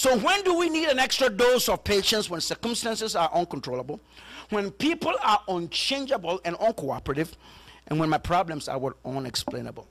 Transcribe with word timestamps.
So, 0.00 0.16
when 0.16 0.42
do 0.44 0.54
we 0.54 0.70
need 0.70 0.88
an 0.88 0.98
extra 0.98 1.28
dose 1.28 1.68
of 1.68 1.84
patience 1.84 2.30
when 2.30 2.40
circumstances 2.40 3.14
are 3.14 3.30
uncontrollable, 3.34 4.00
when 4.48 4.70
people 4.70 5.12
are 5.22 5.42
unchangeable 5.46 6.40
and 6.46 6.56
uncooperative, 6.56 7.32
and 7.86 8.00
when 8.00 8.08
my 8.08 8.16
problems 8.16 8.66
are 8.66 8.80
unexplainable? 9.04 9.86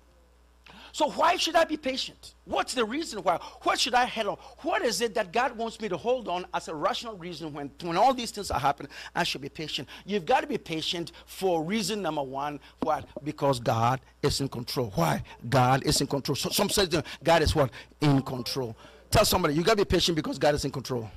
So 0.94 1.12
why 1.12 1.36
should 1.36 1.56
I 1.56 1.64
be 1.64 1.78
patient? 1.78 2.34
What's 2.46 2.74
the 2.74 2.84
reason 2.84 3.20
why? 3.22 3.38
What 3.62 3.80
should 3.80 3.94
I 3.94 4.06
hold 4.06 4.28
on? 4.30 4.38
What 4.64 4.82
is 4.82 5.02
it 5.02 5.14
that 5.14 5.32
God 5.32 5.56
wants 5.56 5.80
me 5.80 5.88
to 5.90 5.98
hold 5.98 6.28
on 6.28 6.48
as 6.56 6.68
a 6.70 6.74
rational 6.74 7.16
reason 7.16 7.54
when, 7.54 7.70
when 7.84 7.96
all 7.96 8.16
these 8.16 8.32
things 8.32 8.50
are 8.50 8.60
happening? 8.60 8.92
I 9.16 9.24
should 9.24 9.42
be 9.42 9.50
patient. 9.50 9.88
You've 10.08 10.26
got 10.26 10.42
to 10.42 10.48
be 10.48 10.58
patient 10.58 11.12
for 11.28 11.64
reason 11.64 12.02
number 12.02 12.24
one. 12.24 12.60
What? 12.80 13.06
Because 13.24 13.60
God 13.60 14.02
is 14.24 14.42
in 14.42 14.50
control. 14.50 14.92
Why? 14.96 15.22
God 15.48 15.84
is 15.86 16.02
in 16.02 16.08
control. 16.08 16.36
So 16.36 16.50
some 16.50 16.72
say 16.72 16.88
God 17.24 17.44
is 17.44 17.54
what? 17.54 17.70
In 18.02 18.24
control. 18.24 18.76
Tell 19.10 19.26
somebody, 19.26 19.56
you 19.56 19.64
got 19.64 19.72
to 19.72 19.78
be 19.78 19.86
patient 19.86 20.16
because 20.16 20.38
God 20.38 20.56
is 20.56 20.66
in 20.66 20.72
control. 20.72 21.10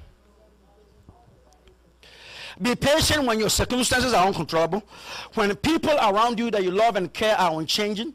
Be 2.61 2.75
patient 2.75 3.25
when 3.25 3.39
your 3.39 3.49
circumstances 3.49 4.13
are 4.13 4.27
uncontrollable, 4.27 4.83
when 5.35 5.55
people 5.57 5.93
around 5.93 6.39
you 6.39 6.51
that 6.51 6.63
you 6.63 6.71
love 6.71 6.97
and 6.97 7.13
care 7.13 7.37
are 7.37 7.59
unchanging, 7.59 8.15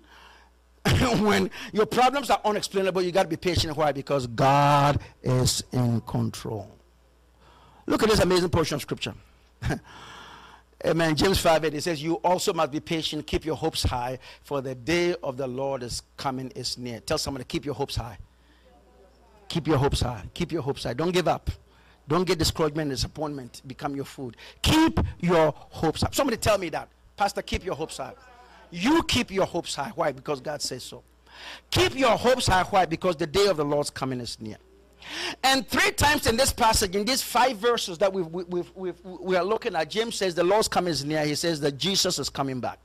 when 1.20 1.50
your 1.74 1.86
problems 1.86 2.30
are 2.30 2.40
unexplainable, 2.46 3.02
you 3.02 3.12
got 3.12 3.24
to 3.24 3.30
be 3.30 3.36
patient. 3.36 3.76
Why? 3.76 3.92
Because 3.92 4.28
God 4.28 5.00
is 5.24 5.64
in 5.72 6.02
control. 6.02 6.72
Look 7.88 8.04
at 8.04 8.10
this 8.10 8.20
amazing 8.20 8.50
portion 8.50 8.76
of 8.76 8.82
scripture. 8.82 9.14
Amen. 10.86 11.16
James 11.16 11.40
5 11.40 11.66
8, 11.66 11.74
it 11.74 11.84
says, 11.84 12.04
You 12.04 12.16
also 12.16 12.54
must 12.54 12.72
be 12.72 12.80
patient, 12.80 13.26
keep 13.26 13.44
your 13.44 13.56
hopes 13.56 13.84
high, 13.84 14.20
for 14.44 14.62
the 14.62 14.76
day 14.76 15.16
of 15.24 15.36
the 15.36 15.48
Lord 15.48 15.82
is 15.82 16.04
coming, 16.18 16.52
is 16.52 16.78
near. 16.78 17.00
Tell 17.00 17.18
somebody, 17.18 17.46
keep 17.46 17.66
your 17.66 17.74
hopes 17.74 17.96
high. 17.96 18.18
Keep 19.48 19.68
your 19.68 19.78
hopes 19.78 20.02
high. 20.02 20.24
Keep 20.34 20.52
your 20.52 20.62
hopes 20.62 20.84
high. 20.84 20.94
Don't 20.94 21.12
give 21.12 21.28
up. 21.28 21.50
Don't 22.08 22.26
get 22.26 22.40
discouragement 22.40 22.90
and 22.90 22.92
disappointment 22.92 23.62
become 23.68 23.96
your 23.96 24.06
food. 24.06 24.38
Keep 24.62 25.00
your 25.20 25.54
hopes 25.58 26.02
high. 26.02 26.10
Somebody 26.12 26.38
tell 26.38 26.58
me 26.58 26.70
that. 26.70 26.90
Pastor, 27.18 27.42
keep 27.42 27.66
your 27.66 27.76
hopes 27.76 27.98
high. 27.98 28.14
You 28.72 29.04
keep 29.04 29.32
your 29.32 29.46
hopes 29.46 29.76
high. 29.76 29.92
Why? 29.96 30.12
Because 30.12 30.40
God 30.40 30.62
says 30.62 30.84
so. 30.84 31.04
Keep 31.72 31.98
your 31.98 32.18
hopes 32.18 32.48
high. 32.48 32.64
Why? 32.64 32.86
Because 32.86 33.16
the 33.16 33.28
day 33.28 33.48
of 33.48 33.58
the 33.58 33.66
Lord's 33.66 33.90
coming 33.90 34.20
is 34.20 34.40
near. 34.40 34.58
And 35.44 35.68
three 35.68 35.92
times 35.92 36.28
in 36.28 36.36
this 36.36 36.52
passage, 36.52 36.96
in 36.96 37.06
these 37.06 37.22
five 37.22 37.58
verses 37.58 37.98
that 38.00 38.12
we 38.12 38.22
we 38.24 38.64
we 38.76 38.94
we 39.04 39.36
are 39.36 39.44
looking 39.44 39.76
at, 39.76 39.90
James 39.90 40.16
says 40.16 40.36
the 40.36 40.44
Lord's 40.44 40.68
coming 40.68 40.92
is 40.92 41.06
near. 41.06 41.26
He 41.26 41.36
says 41.36 41.60
that 41.62 41.78
Jesus 41.78 42.20
is 42.20 42.30
coming 42.30 42.60
back. 42.60 42.80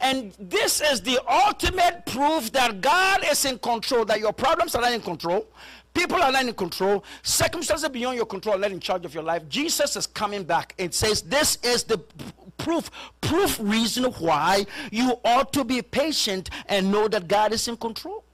And 0.00 0.32
this 0.38 0.80
is 0.80 1.00
the 1.02 1.20
ultimate 1.28 2.04
proof 2.06 2.52
that 2.52 2.80
God 2.80 3.24
is 3.30 3.44
in 3.44 3.58
control, 3.58 4.04
that 4.06 4.18
your 4.20 4.32
problems 4.32 4.74
are 4.74 4.82
not 4.82 4.92
in 4.92 5.00
control, 5.00 5.46
people 5.94 6.22
are 6.22 6.32
not 6.32 6.44
in 6.44 6.54
control, 6.54 7.04
circumstances 7.22 7.88
beyond 7.88 8.16
your 8.16 8.26
control 8.26 8.56
are 8.56 8.58
not 8.58 8.72
in 8.72 8.80
charge 8.80 9.04
of 9.04 9.14
your 9.14 9.22
life. 9.22 9.48
Jesus 9.48 9.96
is 9.96 10.06
coming 10.06 10.44
back. 10.44 10.74
and 10.78 10.92
says 10.92 11.22
this 11.22 11.58
is 11.62 11.84
the 11.84 11.98
proof, 12.58 12.90
proof 13.20 13.58
reason 13.60 14.04
why 14.04 14.66
you 14.90 15.18
ought 15.24 15.52
to 15.52 15.64
be 15.64 15.82
patient 15.82 16.50
and 16.66 16.90
know 16.90 17.08
that 17.08 17.28
God 17.28 17.52
is 17.52 17.68
in 17.68 17.76
control. 17.76 18.24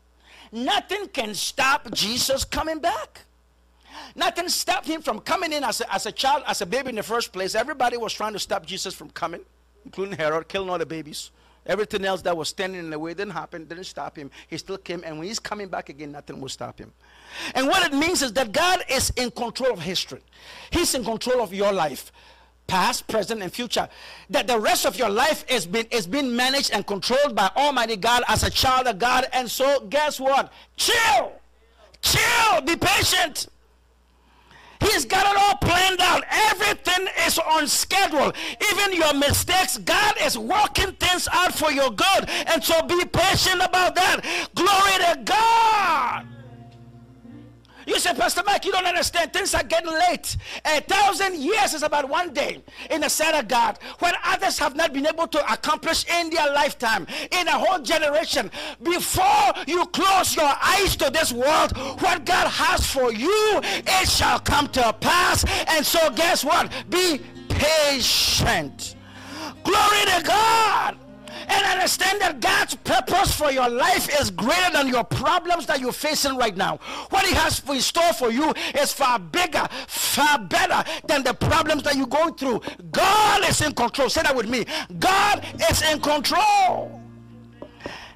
Nothing 0.53 1.09
can 1.09 1.35
stop 1.35 1.91
Jesus 1.93 2.45
coming 2.45 2.79
back. 2.79 3.23
Nothing 4.15 4.49
stopped 4.49 4.87
him 4.87 5.03
from 5.03 5.21
coming 5.21 5.53
in 5.53 5.65
as 5.65 5.81
a, 5.81 5.93
as 5.93 6.07
a 6.07 6.13
child, 6.13 6.43
as 6.47 6.61
a 6.61 6.67
baby 6.67 6.91
in 6.91 6.97
the 6.97 7.03
first 7.03 7.33
place. 7.33 7.55
Everybody 7.55 7.97
was 7.97 8.13
trying 8.13 8.33
to 8.33 8.39
stop 8.39 8.65
Jesus 8.65 8.95
from 8.95 9.11
coming, 9.11 9.41
including 9.85 10.17
Herod, 10.17 10.49
killing 10.49 10.71
all 10.71 10.79
the 10.79 10.87
babies. 10.87 11.31
Everything 11.69 12.05
else 12.05 12.23
that 12.23 12.37
was 12.37 12.49
standing 12.49 12.81
in 12.81 12.91
the 12.91 12.99
way 12.99 13.15
didn't 13.15 13.35
happen, 13.35 13.67
didn't 13.67 13.85
stop 13.85 14.17
him. 14.17 14.31
He 14.49 14.57
still 14.57 14.79
came, 14.79 15.03
and 15.05 15.19
when 15.19 15.29
he's 15.29 15.39
coming 15.39 15.69
back 15.69 15.91
again, 15.91 16.13
nothing 16.13 16.41
will 16.41 16.49
stop 16.49 16.79
him. 16.79 16.93
And 17.55 17.69
what 17.69 17.87
it 17.87 17.95
means 17.95 18.23
is 18.23 18.33
that 18.33 18.53
God 18.53 18.83
is 18.89 19.11
in 19.17 19.31
control 19.31 19.73
of 19.73 19.81
history, 19.81 20.21
He's 20.71 20.95
in 20.95 21.05
control 21.05 21.43
of 21.43 21.53
your 21.53 21.73
life 21.73 22.11
past, 22.69 23.09
present, 23.09 23.43
and 23.43 23.53
future. 23.53 23.89
That 24.31 24.47
the 24.47 24.61
rest 24.61 24.87
of 24.87 24.97
your 24.97 25.09
life 25.09 25.45
is 25.49 25.67
been 25.67 25.87
is 25.91 26.07
being 26.07 26.37
managed 26.37 26.71
and 26.71 26.87
controlled 26.87 27.35
by 27.35 27.51
Almighty 27.57 27.97
God 27.97 28.23
as 28.29 28.45
a 28.45 28.51
child 28.51 28.87
of 28.87 28.99
God. 28.99 29.27
And 29.33 29.51
so, 29.51 29.87
guess 29.89 30.21
what? 30.21 30.53
Chill, 30.77 31.33
chill, 32.01 32.61
be 32.65 32.77
patient. 32.77 33.49
He's 34.81 35.05
got 35.05 35.27
it 35.27 35.41
all 35.41 35.57
planned 35.57 36.01
out. 36.01 36.25
Everything 36.31 37.09
is 37.27 37.39
on 37.39 37.67
schedule. 37.67 38.33
Even 38.73 38.93
your 38.93 39.15
mistakes, 39.15 39.79
God 39.79 40.15
is 40.23 40.39
working 40.39 40.93
things 40.93 41.29
out 41.33 41.55
for 41.55 41.71
your 41.71 41.91
good. 41.91 42.29
And 42.47 42.63
so 42.63 42.81
be 42.83 43.05
patient 43.05 43.61
about 43.63 43.95
that. 43.97 44.21
Glory 44.55 45.15
to 45.15 45.23
God. 45.25 46.38
You 47.89 47.99
say, 47.99 48.13
Pastor 48.13 48.43
Mike, 48.45 48.67
you 48.67 48.73
don't 48.73 48.85
understand. 48.85 49.33
Things 49.33 49.55
are 49.55 49.63
getting 49.63 49.91
late. 49.91 50.37
A 50.67 50.83
thousand 50.83 51.37
years 51.37 51.73
is 51.73 51.83
about 51.83 52.07
one 52.07 52.35
day 52.35 52.63
in 52.91 53.01
the 53.01 53.09
sight 53.09 53.35
of 53.35 53.49
God. 53.49 53.79
When 54.01 54.13
others 54.25 54.59
have 54.59 54.77
not 54.77 54.93
been 54.93 55.07
able 55.07 55.27
to 55.29 55.53
accomplish 55.53 56.05
in 56.07 56.29
their 56.29 56.53
lifetime, 56.53 57.07
in 57.33 57.49
a 57.49 57.59
whole 57.59 57.79
generation, 57.79 58.51
before 58.83 59.55
you 59.67 59.87
close 59.87 60.37
your 60.37 60.53
eyes 60.63 60.97
to 60.97 61.09
this 61.09 61.33
world, 61.33 61.75
what 62.03 62.27
God 62.27 62.49
has 62.49 62.85
for 62.85 63.11
you, 63.11 63.61
it 63.63 64.09
shall 64.09 64.39
come 64.39 64.69
to 64.69 64.93
pass. 65.01 65.47
And 65.69 65.85
so, 65.85 66.11
guess 66.11 66.45
what? 66.45 66.71
Be 66.91 67.23
patient. 67.49 68.97
Glory 69.65 70.05
to 70.05 70.23
God 70.25 70.99
and 71.49 71.67
understand 71.67 72.21
that 72.21 72.41
God's 72.41 72.75
purpose 72.77 73.35
for 73.35 73.51
your 73.51 73.69
life 73.69 74.09
is 74.21 74.31
greater 74.31 74.73
than 74.73 74.89
your 74.89 75.05
problems 75.05 75.67
that 75.67 75.81
you're 75.81 75.93
facing 75.93 76.37
right 76.37 76.57
now. 76.57 76.79
What 77.11 77.27
He 77.27 77.35
has 77.35 77.63
in 77.69 77.81
store 77.81 78.13
for 78.13 78.31
you 78.31 78.53
is 78.75 78.93
far 78.93 79.19
bigger, 79.19 79.67
far 79.87 80.39
better 80.39 80.85
than 81.07 81.23
the 81.23 81.35
problems 81.35 81.83
that 81.85 81.97
you're 81.97 82.07
going 82.07 82.35
through. 82.35 82.61
God 82.91 83.49
is 83.49 83.61
in 83.61 83.73
control. 83.73 84.09
Say 84.09 84.23
that 84.23 84.35
with 84.37 84.49
me. 84.49 84.65
God 84.99 85.45
is 85.71 85.83
in 85.83 86.01
control. 86.01 86.98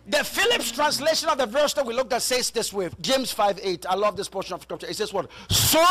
The 0.06 0.24
Phillips 0.24 0.72
translation 0.72 1.28
of 1.28 1.38
the 1.38 1.46
verse 1.46 1.74
that 1.74 1.86
we 1.86 1.94
looked 1.94 2.12
at 2.12 2.22
says 2.22 2.50
this 2.50 2.72
way 2.72 2.90
James 3.00 3.30
5 3.30 3.60
8. 3.62 3.86
I 3.88 3.94
love 3.94 4.16
this 4.16 4.28
portion 4.28 4.54
of 4.54 4.62
scripture. 4.62 4.88
It 4.88 4.96
says, 4.96 5.12
What? 5.12 5.30
So 5.48 5.84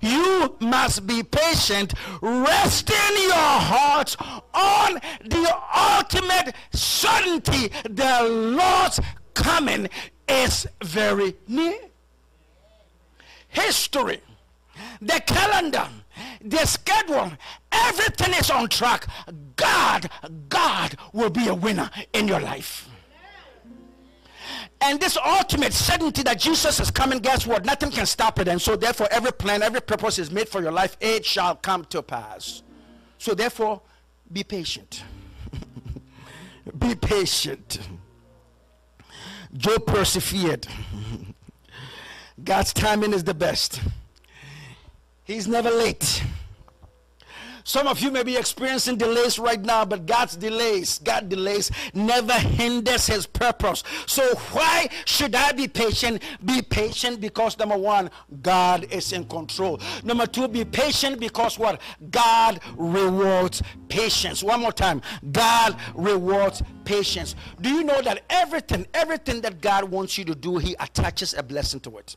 you 0.00 0.56
must 0.60 1.06
be 1.06 1.22
patient, 1.22 1.92
resting 2.22 3.22
your 3.22 3.34
hearts 3.34 4.16
on 4.54 4.94
the 5.22 5.56
ultimate 5.76 6.54
certainty 6.72 7.70
the 7.84 8.22
Lord's 8.56 9.00
coming 9.34 9.88
is 10.26 10.66
very 10.82 11.36
near. 11.46 11.78
History, 13.48 14.20
the 15.00 15.20
calendar, 15.26 15.88
the 16.42 16.64
schedule, 16.64 17.32
everything 17.70 18.34
is 18.34 18.50
on 18.50 18.68
track. 18.68 19.06
God, 19.56 20.10
God 20.48 20.96
will 21.12 21.30
be 21.30 21.48
a 21.48 21.54
winner 21.54 21.90
in 22.12 22.28
your 22.28 22.40
life. 22.40 22.88
And 24.80 25.00
this 25.00 25.16
ultimate 25.16 25.72
certainty 25.72 26.22
that 26.22 26.38
Jesus 26.38 26.78
is 26.78 26.90
coming, 26.90 27.18
guess 27.18 27.46
what? 27.46 27.64
Nothing 27.64 27.90
can 27.90 28.06
stop 28.06 28.38
it. 28.38 28.46
And 28.48 28.60
so, 28.60 28.76
therefore, 28.76 29.08
every 29.10 29.32
plan, 29.32 29.62
every 29.62 29.80
purpose 29.80 30.18
is 30.18 30.30
made 30.30 30.48
for 30.48 30.62
your 30.62 30.72
life, 30.72 30.96
it 31.00 31.24
shall 31.24 31.56
come 31.56 31.84
to 31.86 32.02
pass. 32.02 32.62
So, 33.18 33.34
therefore, 33.34 33.82
be 34.32 34.44
patient. 34.44 35.02
be 36.78 36.94
patient. 36.94 37.80
Job 39.56 39.86
persevered. 39.86 40.66
God's 42.44 42.72
timing 42.72 43.12
is 43.12 43.24
the 43.24 43.34
best, 43.34 43.80
He's 45.24 45.48
never 45.48 45.70
late. 45.70 46.22
Some 47.68 47.86
of 47.86 48.00
you 48.00 48.10
may 48.10 48.22
be 48.22 48.34
experiencing 48.34 48.96
delays 48.96 49.38
right 49.38 49.60
now, 49.60 49.84
but 49.84 50.06
God's 50.06 50.36
delays, 50.36 51.00
God 51.00 51.28
delays 51.28 51.70
never 51.92 52.32
hinders 52.32 53.06
his 53.06 53.26
purpose. 53.26 53.84
So 54.06 54.26
why 54.52 54.88
should 55.04 55.34
I 55.34 55.52
be 55.52 55.68
patient? 55.68 56.22
Be 56.42 56.62
patient 56.62 57.20
because 57.20 57.58
number 57.58 57.76
one, 57.76 58.10
God 58.40 58.90
is 58.90 59.12
in 59.12 59.26
control. 59.26 59.82
Number 60.02 60.24
two, 60.24 60.48
be 60.48 60.64
patient 60.64 61.20
because 61.20 61.58
what? 61.58 61.82
God 62.10 62.60
rewards 62.78 63.62
patience. 63.90 64.42
One 64.42 64.60
more 64.60 64.72
time. 64.72 65.02
God 65.30 65.76
rewards 65.94 66.62
patience. 66.86 67.34
Do 67.60 67.68
you 67.68 67.84
know 67.84 68.00
that 68.00 68.22
everything, 68.30 68.86
everything 68.94 69.42
that 69.42 69.60
God 69.60 69.84
wants 69.84 70.16
you 70.16 70.24
to 70.24 70.34
do, 70.34 70.56
he 70.56 70.74
attaches 70.80 71.34
a 71.34 71.42
blessing 71.42 71.80
to 71.80 71.98
it? 71.98 72.16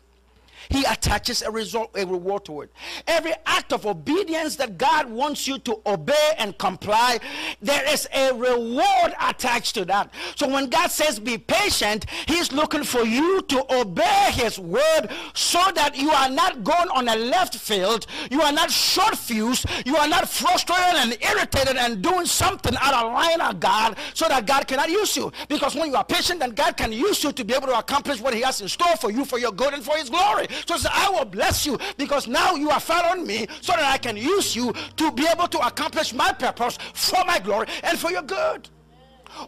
He 0.70 0.84
attaches 0.84 1.42
a 1.42 1.52
result, 1.52 1.92
a 1.96 2.06
reward 2.06 2.46
to 2.46 2.62
it. 2.62 2.72
Every 3.08 3.34
act 3.46 3.74
of 3.74 3.86
obedience 3.86 4.56
that 4.58 4.78
God 4.78 5.10
wants 5.10 5.48
you 5.48 5.60
to 5.60 5.82
obey 5.86 6.34
and 6.38 6.58
comply, 6.58 7.20
there 7.62 7.88
is 7.92 8.08
a 8.14 8.34
reward 8.34 9.14
attached 9.22 9.76
to 9.76 9.86
that. 9.86 10.14
So 10.36 10.48
when 10.48 10.70
God 10.70 10.92
says 10.92 11.20
be 11.20 11.38
patient, 11.38 12.06
He's 12.28 12.52
looking 12.52 12.84
for 12.84 13.02
you 13.04 13.42
to 13.44 13.76
obey 13.76 14.31
His 14.32 14.60
word 14.60 15.10
so 15.34 15.62
that 15.76 15.96
you 15.96 16.10
are 16.12 16.30
not 16.30 16.64
going 16.64 16.90
on 16.90 17.08
a 17.08 17.16
left 17.16 17.56
field, 17.56 18.06
you 18.30 18.42
are 18.42 18.52
not 18.52 18.72
short 18.72 19.18
fused, 19.18 19.66
you 19.86 19.96
are 19.98 20.08
not 20.08 20.30
frustrated 20.30 20.96
and 20.96 21.18
irritated 21.22 21.78
and 21.78 22.02
doing 22.02 22.26
something 22.26 22.76
out 22.80 22.94
of 22.94 23.14
line 23.14 23.42
of 23.42 23.60
God 23.60 23.98
so 24.14 24.28
that 24.28 24.46
God 24.46 24.68
cannot 24.68 24.90
use 24.90 25.16
you. 25.16 25.32
Because 25.48 25.76
when 25.76 25.90
you 25.90 25.96
are 25.96 26.04
patient, 26.04 26.40
then 26.40 26.52
God 26.52 26.78
can 26.78 26.92
use 26.92 27.24
you 27.24 27.32
to 27.32 27.44
be 27.44 27.54
able 27.54 27.68
to 27.68 27.78
accomplish 27.78 28.22
what 28.22 28.34
He 28.34 28.42
has 28.42 28.62
in 28.62 28.68
store 28.68 28.96
for 28.98 29.12
you 29.12 29.26
for 29.26 29.40
your 29.40 29.52
good 29.52 29.74
and 29.74 29.84
for 29.84 29.96
His 29.98 30.10
glory. 30.10 30.48
So 30.66 30.76
I 30.92 31.10
will 31.10 31.26
bless 31.26 31.66
you 31.66 31.78
because 31.98 32.28
now 32.28 32.56
you 32.56 32.70
are 32.70 32.80
following 32.80 33.26
me 33.26 33.48
so 33.62 33.74
that 33.74 33.84
I 33.84 33.98
can 33.98 34.18
use 34.18 34.56
you 34.56 34.74
to 34.98 35.12
be 35.12 35.28
able 35.28 35.48
to 35.48 35.60
accomplish 35.66 36.14
my 36.14 36.32
purpose 36.32 36.78
for 36.94 37.24
my 37.26 37.40
glory 37.40 37.68
and 37.84 37.98
for 38.00 38.12
your 38.12 38.24
good. 38.24 38.70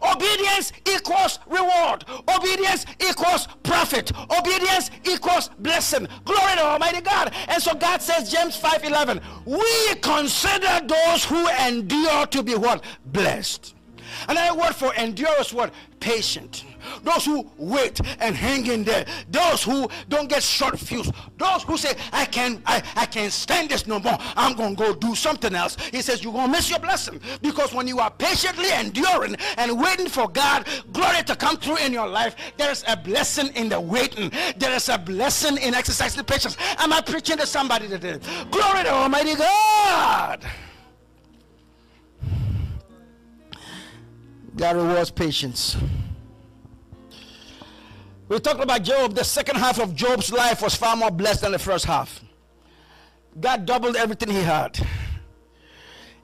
Obedience 0.02 0.72
equals 0.88 1.38
reward. 1.46 2.04
Obedience 2.28 2.86
equals 3.00 3.48
profit. 3.62 4.12
Obedience 4.38 4.90
equals 5.04 5.50
blessing. 5.58 6.06
Glory 6.24 6.54
to 6.54 6.64
Almighty 6.64 7.00
God. 7.00 7.34
And 7.48 7.62
so 7.62 7.74
God 7.74 8.02
says, 8.02 8.30
James 8.30 8.56
5:11, 8.56 9.22
we 9.46 9.94
consider 10.00 10.80
those 10.86 11.24
who 11.24 11.48
endure 11.48 12.26
to 12.26 12.42
be 12.42 12.54
what? 12.54 12.84
Blessed. 13.06 13.74
Another 14.28 14.58
word 14.58 14.74
for 14.74 14.94
endure 14.94 15.40
is 15.40 15.52
what? 15.52 15.72
Patient. 16.00 16.64
Those 17.02 17.24
who 17.24 17.50
wait 17.56 18.00
and 18.20 18.34
hang 18.34 18.66
in 18.66 18.84
there. 18.84 19.06
Those 19.30 19.62
who 19.62 19.88
don't 20.08 20.28
get 20.28 20.42
short 20.42 20.78
fused. 20.78 21.12
Those 21.38 21.62
who 21.62 21.76
say, 21.76 21.94
I 22.12 22.24
can 22.24 22.62
I, 22.66 22.82
I 22.96 23.06
can't 23.06 23.32
stand 23.32 23.70
this 23.70 23.86
no 23.86 23.98
more. 23.98 24.18
I'm 24.36 24.56
gonna 24.56 24.74
go 24.74 24.94
do 24.94 25.14
something 25.14 25.54
else. 25.54 25.76
He 25.76 26.02
says, 26.02 26.22
You're 26.22 26.32
gonna 26.32 26.52
miss 26.52 26.70
your 26.70 26.78
blessing. 26.78 27.20
Because 27.42 27.74
when 27.74 27.86
you 27.88 28.00
are 28.00 28.10
patiently 28.10 28.70
enduring 28.72 29.36
and 29.56 29.80
waiting 29.80 30.08
for 30.08 30.28
God, 30.28 30.66
glory 30.92 31.22
to 31.24 31.36
come 31.36 31.56
through 31.56 31.78
in 31.78 31.92
your 31.92 32.08
life, 32.08 32.36
there 32.56 32.70
is 32.70 32.84
a 32.88 32.96
blessing 32.96 33.48
in 33.54 33.68
the 33.68 33.80
waiting. 33.80 34.30
There 34.56 34.72
is 34.72 34.88
a 34.88 34.98
blessing 34.98 35.56
in 35.58 35.74
exercising 35.74 36.24
patience. 36.24 36.56
Am 36.78 36.92
I 36.92 37.00
preaching 37.00 37.38
to 37.38 37.46
somebody 37.46 37.88
today? 37.88 38.18
Glory 38.50 38.84
to 38.84 38.90
Almighty 38.90 39.34
God. 39.34 40.44
God 44.56 44.76
rewards 44.76 45.10
patience. 45.10 45.76
We 48.28 48.40
talked 48.40 48.62
about 48.62 48.82
Job. 48.82 49.14
The 49.14 49.24
second 49.24 49.56
half 49.56 49.78
of 49.78 49.94
Job's 49.94 50.32
life 50.32 50.62
was 50.62 50.74
far 50.74 50.96
more 50.96 51.10
blessed 51.10 51.42
than 51.42 51.52
the 51.52 51.58
first 51.58 51.84
half. 51.84 52.22
God 53.38 53.66
doubled 53.66 53.96
everything 53.96 54.30
he 54.30 54.40
had. 54.40 54.78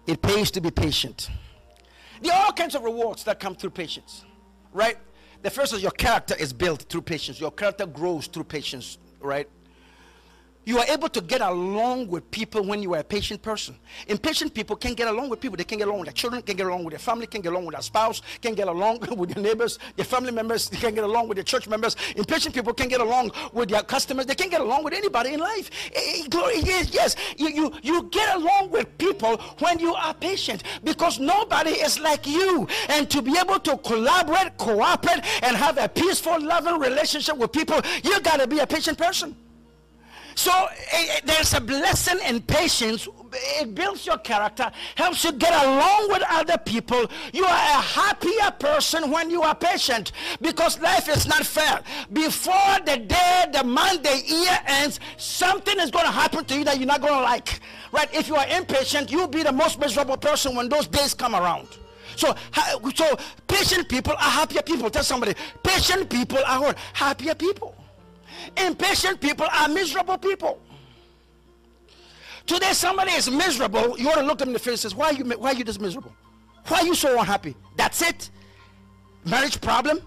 It 0.06 0.22
pays 0.22 0.50
to 0.52 0.60
be 0.60 0.70
patient. 0.70 1.30
There 2.22 2.32
are 2.32 2.46
all 2.46 2.52
kinds 2.52 2.74
of 2.74 2.84
rewards 2.84 3.24
that 3.24 3.38
come 3.38 3.54
through 3.54 3.70
patience, 3.70 4.24
right? 4.72 4.96
The 5.42 5.50
first 5.50 5.72
is 5.72 5.82
your 5.82 5.90
character 5.92 6.34
is 6.38 6.52
built 6.52 6.82
through 6.82 7.02
patience. 7.02 7.40
Your 7.40 7.50
character 7.50 7.86
grows 7.86 8.26
through 8.26 8.44
patience, 8.44 8.98
right? 9.20 9.48
You 10.66 10.78
are 10.78 10.84
able 10.88 11.08
to 11.08 11.22
get 11.22 11.40
along 11.40 12.08
with 12.08 12.30
people 12.30 12.62
when 12.62 12.82
you 12.82 12.94
are 12.94 12.98
a 12.98 13.04
patient 13.04 13.40
person. 13.40 13.74
Impatient 14.08 14.52
people 14.52 14.76
can 14.76 14.92
get 14.92 15.08
along 15.08 15.30
with 15.30 15.40
people. 15.40 15.56
They 15.56 15.64
can 15.64 15.78
get 15.78 15.88
along 15.88 16.00
with 16.00 16.08
their 16.08 16.14
children, 16.14 16.42
can 16.42 16.54
get 16.54 16.66
along 16.66 16.84
with 16.84 16.92
their 16.92 16.98
family, 16.98 17.26
can 17.26 17.40
get 17.40 17.50
along 17.50 17.64
with 17.64 17.74
their 17.74 17.82
spouse, 17.82 18.20
can 18.42 18.54
get 18.54 18.68
along 18.68 19.00
with 19.16 19.30
their 19.30 19.42
neighbors, 19.42 19.78
their 19.96 20.04
family 20.04 20.32
members, 20.32 20.68
they 20.68 20.76
can 20.76 20.94
get 20.94 21.04
along 21.04 21.28
with 21.28 21.36
their 21.36 21.44
church 21.44 21.66
members. 21.66 21.96
Impatient 22.14 22.54
people 22.54 22.74
can 22.74 22.88
get 22.88 23.00
along 23.00 23.30
with 23.54 23.70
their 23.70 23.82
customers. 23.82 24.26
They 24.26 24.34
can 24.34 24.50
get 24.50 24.60
along 24.60 24.84
with 24.84 24.92
anybody 24.92 25.32
in 25.32 25.40
life. 25.40 25.70
Eh, 25.94 25.98
eh, 25.98 26.28
glory, 26.28 26.60
yes, 26.60 26.92
yes. 26.92 27.16
You, 27.38 27.48
you, 27.48 27.72
you 27.82 28.02
get 28.10 28.36
along 28.36 28.70
with 28.70 28.98
people 28.98 29.38
when 29.60 29.78
you 29.78 29.94
are 29.94 30.12
patient 30.12 30.62
because 30.84 31.18
nobody 31.18 31.70
is 31.70 31.98
like 31.98 32.26
you. 32.26 32.68
And 32.90 33.08
to 33.10 33.22
be 33.22 33.36
able 33.38 33.60
to 33.60 33.78
collaborate, 33.78 34.58
cooperate, 34.58 35.24
and 35.42 35.56
have 35.56 35.78
a 35.78 35.88
peaceful, 35.88 36.38
loving 36.38 36.78
relationship 36.78 37.38
with 37.38 37.50
people, 37.50 37.80
you 38.04 38.20
got 38.20 38.40
to 38.40 38.46
be 38.46 38.58
a 38.58 38.66
patient 38.66 38.98
person. 38.98 39.34
So 40.34 40.50
uh, 40.52 40.68
there's 41.24 41.54
a 41.54 41.60
blessing 41.60 42.18
in 42.26 42.40
patience. 42.42 43.08
It 43.32 43.74
builds 43.74 44.06
your 44.06 44.18
character, 44.18 44.70
helps 44.96 45.24
you 45.24 45.32
get 45.32 45.52
along 45.64 46.08
with 46.10 46.22
other 46.28 46.58
people. 46.58 47.06
You 47.32 47.44
are 47.44 47.78
a 47.78 47.80
happier 47.80 48.50
person 48.58 49.10
when 49.10 49.30
you 49.30 49.42
are 49.42 49.54
patient 49.54 50.12
because 50.40 50.80
life 50.80 51.08
is 51.08 51.26
not 51.26 51.46
fair. 51.46 51.80
Before 52.12 52.78
the 52.84 52.96
day, 52.96 53.46
the 53.52 53.62
month, 53.62 54.02
the 54.02 54.22
year 54.26 54.58
ends, 54.66 54.98
something 55.16 55.78
is 55.78 55.90
going 55.90 56.06
to 56.06 56.12
happen 56.12 56.44
to 56.44 56.58
you 56.58 56.64
that 56.64 56.78
you're 56.78 56.86
not 56.86 57.00
going 57.00 57.14
to 57.14 57.20
like. 57.20 57.60
Right? 57.92 58.12
If 58.14 58.28
you 58.28 58.36
are 58.36 58.46
impatient, 58.48 59.10
you'll 59.10 59.28
be 59.28 59.42
the 59.42 59.52
most 59.52 59.78
miserable 59.78 60.16
person 60.16 60.56
when 60.56 60.68
those 60.68 60.86
days 60.86 61.14
come 61.14 61.34
around. 61.34 61.68
So, 62.16 62.34
so 62.94 63.16
patient 63.46 63.88
people 63.88 64.12
are 64.12 64.18
happier 64.18 64.62
people. 64.62 64.90
Tell 64.90 65.04
somebody, 65.04 65.34
patient 65.62 66.10
people 66.10 66.38
are 66.46 66.60
what? 66.60 66.78
Happier 66.92 67.34
people. 67.34 67.74
Impatient 68.56 69.20
people 69.20 69.46
are 69.52 69.68
miserable 69.68 70.18
people. 70.18 70.58
Today, 72.46 72.72
somebody 72.72 73.12
is 73.12 73.30
miserable. 73.30 73.98
You 73.98 74.06
want 74.06 74.18
to 74.18 74.24
look 74.24 74.38
them 74.38 74.48
in 74.48 74.52
the 74.52 74.58
face 74.58 74.72
and 74.72 74.78
says, 74.80 74.94
why 74.94 75.10
are, 75.10 75.12
you, 75.12 75.24
why 75.24 75.52
are 75.52 75.54
you 75.54 75.64
this 75.64 75.78
miserable? 75.78 76.12
Why 76.66 76.78
are 76.78 76.86
you 76.86 76.94
so 76.94 77.18
unhappy? 77.18 77.54
That's 77.76 78.02
it? 78.02 78.30
Marriage 79.24 79.60
problem? 79.60 80.00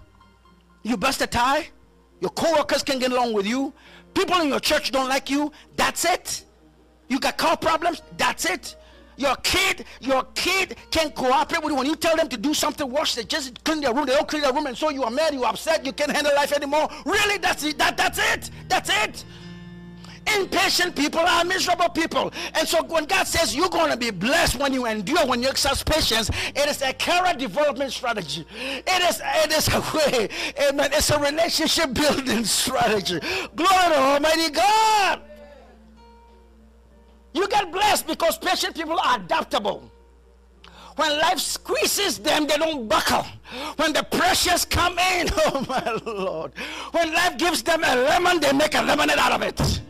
You 0.82 0.96
bust 0.96 1.22
a 1.22 1.26
tie? 1.26 1.68
Your 2.20 2.30
co-workers 2.30 2.82
can 2.82 2.98
get 2.98 3.12
along 3.12 3.32
with 3.32 3.46
you? 3.46 3.72
People 4.14 4.40
in 4.40 4.48
your 4.48 4.60
church 4.60 4.92
don't 4.92 5.08
like 5.08 5.30
you? 5.30 5.52
That's 5.76 6.04
it? 6.04 6.44
You 7.08 7.18
got 7.18 7.36
car 7.36 7.56
problems? 7.56 8.02
That's 8.16 8.44
it? 8.44 8.76
Your 9.16 9.36
kid, 9.36 9.84
your 10.00 10.24
kid 10.34 10.76
can 10.90 11.10
cooperate 11.10 11.62
with 11.62 11.72
you 11.72 11.76
when 11.76 11.86
you 11.86 11.96
tell 11.96 12.16
them 12.16 12.28
to 12.28 12.36
do 12.36 12.54
something. 12.54 12.88
Wash, 12.90 13.14
they 13.14 13.24
just 13.24 13.62
clean 13.64 13.80
their 13.80 13.94
room. 13.94 14.06
They 14.06 14.14
don't 14.14 14.28
clean 14.28 14.42
their 14.42 14.52
room, 14.52 14.66
and 14.66 14.76
so 14.76 14.90
you 14.90 15.04
are 15.04 15.10
mad, 15.10 15.34
you 15.34 15.44
are 15.44 15.50
upset, 15.50 15.84
you 15.84 15.92
can't 15.92 16.10
handle 16.10 16.34
life 16.34 16.52
anymore. 16.52 16.88
Really, 17.04 17.38
that's 17.38 17.64
it. 17.64 17.78
That, 17.78 17.96
that's 17.96 18.18
it. 18.18 18.50
That's 18.68 18.90
it. 18.90 19.24
Impatient 20.38 20.96
people 20.96 21.20
are 21.20 21.44
miserable 21.44 21.88
people. 21.90 22.32
And 22.54 22.66
so 22.66 22.82
when 22.84 23.04
God 23.04 23.26
says 23.26 23.54
you're 23.54 23.68
going 23.68 23.90
to 23.90 23.96
be 23.96 24.10
blessed 24.10 24.56
when 24.56 24.72
you 24.72 24.86
endure, 24.86 25.26
when 25.26 25.42
you 25.42 25.48
exercise 25.48 25.82
patience, 25.82 26.30
it 26.54 26.68
is 26.68 26.80
a 26.82 26.92
career 26.94 27.34
development 27.34 27.92
strategy. 27.92 28.46
It 28.54 29.02
is, 29.02 29.20
it 29.22 29.52
is 29.52 29.68
a 29.68 29.80
way, 29.94 30.28
amen. 30.68 30.90
It's 30.92 31.10
a 31.10 31.18
relationship 31.18 31.92
building 31.92 32.44
strategy. 32.44 33.20
Glory 33.54 33.68
to 33.68 33.98
Almighty 33.98 34.50
God. 34.50 35.20
You 37.34 37.48
get 37.48 37.70
blessed 37.72 38.06
because 38.06 38.38
patient 38.38 38.74
people 38.76 38.98
are 38.98 39.16
adaptable. 39.16 39.90
When 40.96 41.10
life 41.18 41.40
squeezes 41.40 42.18
them, 42.18 42.46
they 42.46 42.56
don't 42.56 42.88
buckle. 42.88 43.26
When 43.76 43.92
the 43.92 44.04
pressures 44.04 44.64
come 44.64 44.96
in, 44.98 45.28
oh 45.46 45.66
my 45.68 45.98
Lord. 46.06 46.52
When 46.92 47.12
life 47.12 47.36
gives 47.36 47.62
them 47.62 47.82
a 47.82 47.96
lemon, 47.96 48.40
they 48.40 48.52
make 48.52 48.74
a 48.74 48.82
lemonade 48.82 49.18
out 49.18 49.32
of 49.32 49.42
it. 49.42 49.80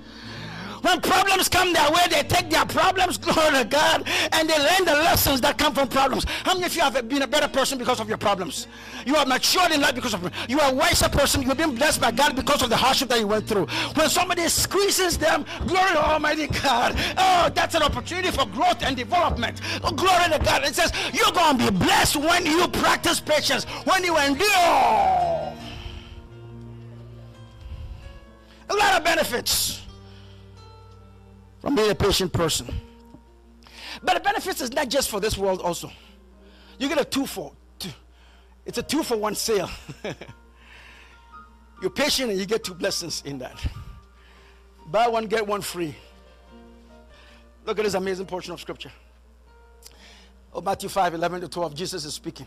When 0.81 1.01
problems 1.01 1.49
come 1.49 1.73
their 1.73 1.91
way, 1.91 2.03
they 2.11 2.23
take 2.23 2.51
their 2.51 2.67
problems, 2.67 3.17
glory 3.19 3.53
to 3.53 3.65
God, 3.65 4.07
and 4.33 4.49
they 4.49 4.59
learn 4.59 4.85
the 4.85 4.93
lessons 4.93 5.41
that 5.43 5.57
come 5.57 5.75
from 5.75 5.89
problems. 5.89 6.25
How 6.45 6.53
many 6.55 6.67
of 6.67 6.77
you 6.77 6.83
have 6.83 7.09
been 7.09 7.23
a 7.23 7.27
better 7.27 7.49
person 7.49 7.79
because 7.79 8.01
of 8.01 8.09
your 8.09 8.19
problems? 8.19 8.67
You 9.05 9.17
are 9.17 9.27
matured 9.27 9.73
in 9.73 9.81
life 9.81 9.95
because 9.95 10.15
of 10.15 10.31
you 10.49 10.61
are 10.61 10.71
a 10.71 10.75
wiser 10.75 11.09
person. 11.09 11.43
You've 11.43 11.57
been 11.57 11.75
blessed 11.75 12.01
by 12.01 12.11
God 12.11 12.37
because 12.37 12.63
of 12.63 12.71
the 12.71 12.77
hardship 12.77 13.09
that 13.09 13.21
you 13.21 13.27
went 13.27 13.47
through. 13.47 13.67
When 13.95 14.09
somebody 14.09 14.49
squeezes 14.49 15.19
them, 15.19 15.45
glory 15.67 15.93
to 15.93 16.05
Almighty 16.05 16.47
God. 16.47 16.95
Oh, 17.17 17.51
that's 17.55 17.75
an 17.75 17.83
opportunity 17.83 18.31
for 18.31 18.47
growth 18.47 18.83
and 18.83 18.97
development. 18.97 19.61
Oh, 19.83 19.93
glory 19.93 20.25
to 20.31 20.39
God. 20.39 20.65
It 20.65 20.75
says 20.75 20.93
you're 21.13 21.33
going 21.33 21.59
to 21.59 21.71
be 21.71 21.79
blessed 21.79 22.17
when 22.17 22.47
you 22.47 22.67
practice 22.69 23.21
patience, 23.21 23.65
when 23.85 24.05
you 24.05 24.17
endure. 24.19 24.47
A 28.71 28.75
lot 28.75 28.97
of 28.97 29.05
benefits 29.05 29.83
from 31.61 31.75
being 31.75 31.91
a 31.91 31.95
patient 31.95 32.33
person. 32.33 32.67
But 34.03 34.15
the 34.15 34.21
benefits 34.21 34.61
is 34.61 34.73
not 34.73 34.89
just 34.89 35.09
for 35.09 35.21
this 35.21 35.37
world 35.39 35.61
also. 35.61 35.91
You 36.79 36.89
get 36.89 37.01
a 37.01 37.05
two 37.05 37.27
for 37.27 37.53
two. 37.53 37.64
It's 38.67 38.79
a 38.79 38.83
two 38.83 39.03
for 39.03 39.17
one 39.17 39.35
sale. 39.35 39.71
You're 41.83 41.91
patient 41.91 42.31
and 42.31 42.39
you 42.39 42.47
get 42.47 42.65
two 42.65 42.75
blessings 42.75 43.23
in 43.25 43.39
that. 43.39 43.57
Buy 44.87 45.09
one, 45.09 45.27
get 45.27 45.47
one 45.47 45.61
free. 45.61 45.95
Look 47.67 47.79
at 47.79 47.85
this 47.85 47.95
amazing 47.95 48.27
portion 48.27 48.53
of 48.53 48.61
scripture. 48.61 48.93
Oh, 50.53 50.61
Matthew 50.61 50.89
5, 50.89 51.15
11 51.15 51.41
to 51.41 51.49
12. 51.49 51.75
Jesus 51.75 52.05
is 52.05 52.15
speaking. 52.15 52.47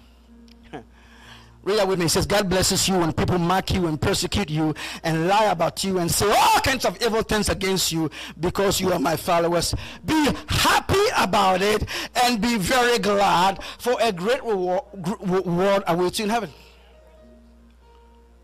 Read 1.64 1.80
that 1.80 1.88
with 1.88 2.00
me. 2.00 2.06
It 2.06 2.10
says, 2.10 2.26
God 2.26 2.50
blesses 2.50 2.88
you 2.88 2.98
when 2.98 3.12
people 3.12 3.38
mock 3.38 3.72
you 3.72 3.88
and 3.88 4.00
persecute 4.00 4.50
you 4.50 4.74
and 5.04 5.28
lie 5.28 5.46
about 5.46 5.84
you 5.84 5.98
and 6.00 6.10
say 6.10 6.30
all 6.30 6.60
kinds 6.62 6.86
of 6.86 7.02
evil 7.02 7.24
things 7.24 7.50
against 7.50 7.92
you 7.92 8.10
because 8.40 8.80
you 8.80 8.94
are 8.94 9.00
my 9.00 9.18
followers. 9.18 9.76
Be 10.06 10.30
happy 10.48 11.04
about 11.18 11.62
it 11.62 11.84
and 12.24 12.40
be 12.40 12.58
very 12.58 13.00
glad, 13.00 13.62
for 13.80 13.98
a 14.02 14.12
great 14.12 14.44
reward, 14.44 14.84
reward 14.94 15.84
awaits 15.88 16.20
you 16.20 16.26
in 16.26 16.30
heaven. 16.30 16.52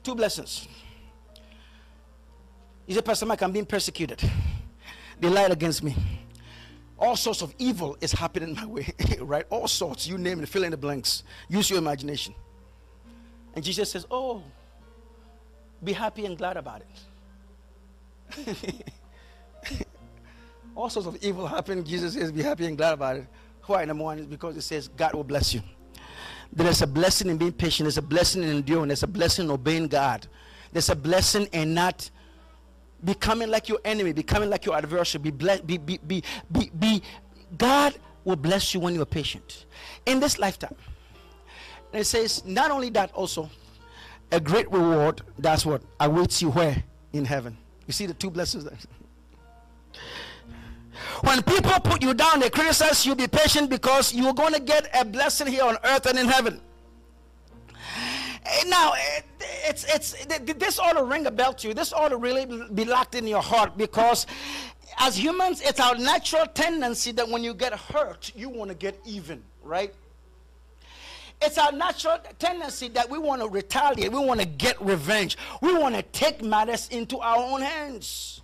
Two 0.04 0.16
blessings. 0.16 0.68
You 2.86 2.96
say, 2.96 3.02
Pastor 3.02 3.26
Mike, 3.26 3.42
I'm 3.42 3.54
being 3.54 3.66
persecuted. 3.66 4.22
They 5.20 5.30
lied 5.30 5.52
against 5.52 5.82
me. 5.82 5.96
All 7.00 7.16
sorts 7.16 7.42
of 7.42 7.54
evil 7.58 7.98
is 8.02 8.12
happening 8.12 8.56
my 8.56 8.66
way, 8.66 8.94
right? 9.22 9.46
All 9.50 9.68
sorts. 9.68 10.06
You 10.08 10.18
name 10.18 10.42
it, 10.42 10.50
fill 10.50 10.64
in 10.64 10.72
the 10.72 10.78
blanks. 10.78 11.24
Use 11.48 11.70
your 11.70 11.80
imagination. 11.80 12.36
And 13.56 13.64
Jesus 13.64 13.92
says, 13.92 14.06
Oh, 14.10 14.44
be 15.84 15.94
happy 15.94 16.26
and 16.26 16.38
glad 16.38 16.58
about 16.58 16.82
it. 18.36 18.88
All 20.76 20.90
sorts 20.90 21.08
of 21.08 21.18
evil 21.24 21.46
happen. 21.46 21.84
Jesus 21.84 22.14
says, 22.14 22.32
Be 22.32 22.42
happy 22.42 22.66
and 22.66 22.78
glad 22.78 22.94
about 22.94 23.18
it. 23.18 23.28
Why? 23.66 23.86
Number 23.86 24.04
one 24.04 24.20
is 24.20 24.26
because 24.26 24.58
it 24.58 24.62
says, 24.62 24.88
God 24.88 25.14
will 25.14 25.24
bless 25.24 25.54
you. 25.54 25.62
There 26.52 26.68
is 26.68 26.82
a 26.82 26.88
blessing 26.88 27.30
in 27.30 27.38
being 27.38 27.52
patient, 27.52 27.86
there's 27.86 27.98
a 27.98 28.02
blessing 28.02 28.44
in 28.44 28.50
enduring, 28.50 28.90
there's 28.90 29.04
a 29.04 29.08
blessing 29.08 29.46
in 29.46 29.52
obeying 29.52 29.88
God, 29.88 30.28
there's 30.72 30.90
a 30.90 30.96
blessing 30.96 31.48
in 31.52 31.74
not 31.74 32.12
becoming 33.04 33.50
like 33.50 33.70
your 33.70 33.80
enemy, 33.84 34.14
becoming 34.14 34.50
like 34.50 34.66
your 34.66 34.76
adversary. 34.76 35.22
Be 35.22 35.32
blessed, 35.32 35.66
be, 35.66 35.78
be, 35.78 35.98
be, 36.06 36.24
be, 36.52 36.72
be, 36.78 37.02
God 37.58 37.96
will 38.24 38.36
bless 38.36 38.74
you 38.74 38.80
when 38.80 38.94
you're 38.94 39.06
patient 39.06 39.66
in 40.06 40.20
this 40.20 40.38
lifetime. 40.38 40.76
It 41.94 42.06
says, 42.06 42.44
not 42.46 42.72
only 42.72 42.90
that, 42.90 43.12
also 43.14 43.50
a 44.32 44.40
great 44.40 44.70
reward. 44.72 45.22
That's 45.38 45.66
what 45.66 45.84
awaits 46.00 46.42
you 46.42 46.50
where 46.50 46.84
in 47.14 47.26
heaven. 47.26 47.56
You 47.86 47.94
see 47.94 48.08
the 48.08 48.14
two 48.14 48.30
blessings 48.30 48.66
there. 48.66 48.78
When 51.22 51.42
people 51.44 51.72
put 51.80 52.02
you 52.02 52.14
down, 52.14 52.40
they 52.40 52.50
criticize 52.50 53.06
you, 53.06 53.16
be 53.16 53.28
patient 53.28 53.70
because 53.70 54.14
you're 54.14 54.34
going 54.34 54.54
to 54.54 54.60
get 54.60 54.90
a 54.94 55.04
blessing 55.06 55.48
here 55.48 55.64
on 55.64 55.78
earth 55.84 56.06
and 56.06 56.20
in 56.20 56.28
heaven. 56.28 56.60
Now, 58.68 58.94
eh, 58.94 59.22
it's, 59.66 59.86
it's, 59.86 60.26
this 60.26 60.80
ought 60.80 60.94
to 60.94 61.04
ring 61.04 61.26
a 61.26 61.32
bell 61.32 61.54
to 61.54 61.68
you. 61.68 61.74
This 61.74 61.94
ought 61.94 62.10
to 62.10 62.18
really 62.18 62.46
be 62.74 62.86
locked 62.86 63.16
in 63.16 63.26
your 63.26 63.42
heart 63.42 63.78
because 63.78 64.28
as 65.00 65.18
humans, 65.18 65.62
it's 65.62 65.80
our 65.80 65.96
natural 65.96 66.46
tendency 66.48 67.12
that 67.14 67.28
when 67.28 67.44
you 67.44 67.54
get 67.54 67.74
hurt, 67.74 68.32
you 68.36 68.50
want 68.50 68.70
to 68.70 68.76
get 68.76 69.00
even, 69.06 69.44
right? 69.64 69.94
It's 71.46 71.58
our 71.58 71.74
natural 71.74 72.20
tendency 72.40 72.88
that 72.90 73.10
we 73.10 73.18
want 73.18 73.42
to 73.42 73.50
retaliate. 73.50 74.12
We 74.12 74.20
want 74.20 74.40
to 74.40 74.46
get 74.46 74.82
revenge. 74.82 75.38
We 75.62 75.78
want 75.78 75.94
to 75.96 76.02
take 76.02 76.42
matters 76.42 76.88
into 76.88 77.20
our 77.20 77.38
own 77.38 77.62
hands. 77.62 78.42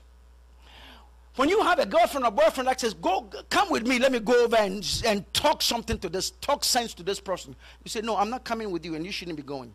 When 1.38 1.48
you 1.48 1.62
have 1.62 1.80
a 1.80 1.86
girlfriend 1.86 2.26
or 2.26 2.32
boyfriend 2.32 2.68
that 2.68 2.82
says, 2.82 2.94
Go, 2.94 3.30
come 3.50 3.70
with 3.70 3.88
me, 3.88 4.00
let 4.00 4.12
me 4.12 4.20
go 4.20 4.44
over 4.44 4.58
and, 4.58 4.86
and 5.06 5.34
talk 5.34 5.62
something 5.62 5.98
to 6.00 6.10
this, 6.10 6.32
talk 6.42 6.66
sense 6.66 6.94
to 6.96 7.04
this 7.04 7.22
person. 7.22 7.56
You 7.86 7.90
say, 7.90 8.02
No, 8.02 8.18
I'm 8.18 8.30
not 8.30 8.44
coming 8.44 8.70
with 8.72 8.84
you, 8.84 8.96
and 8.96 9.06
you 9.06 9.12
shouldn't 9.14 9.38
be 9.38 9.44
going. 9.44 9.74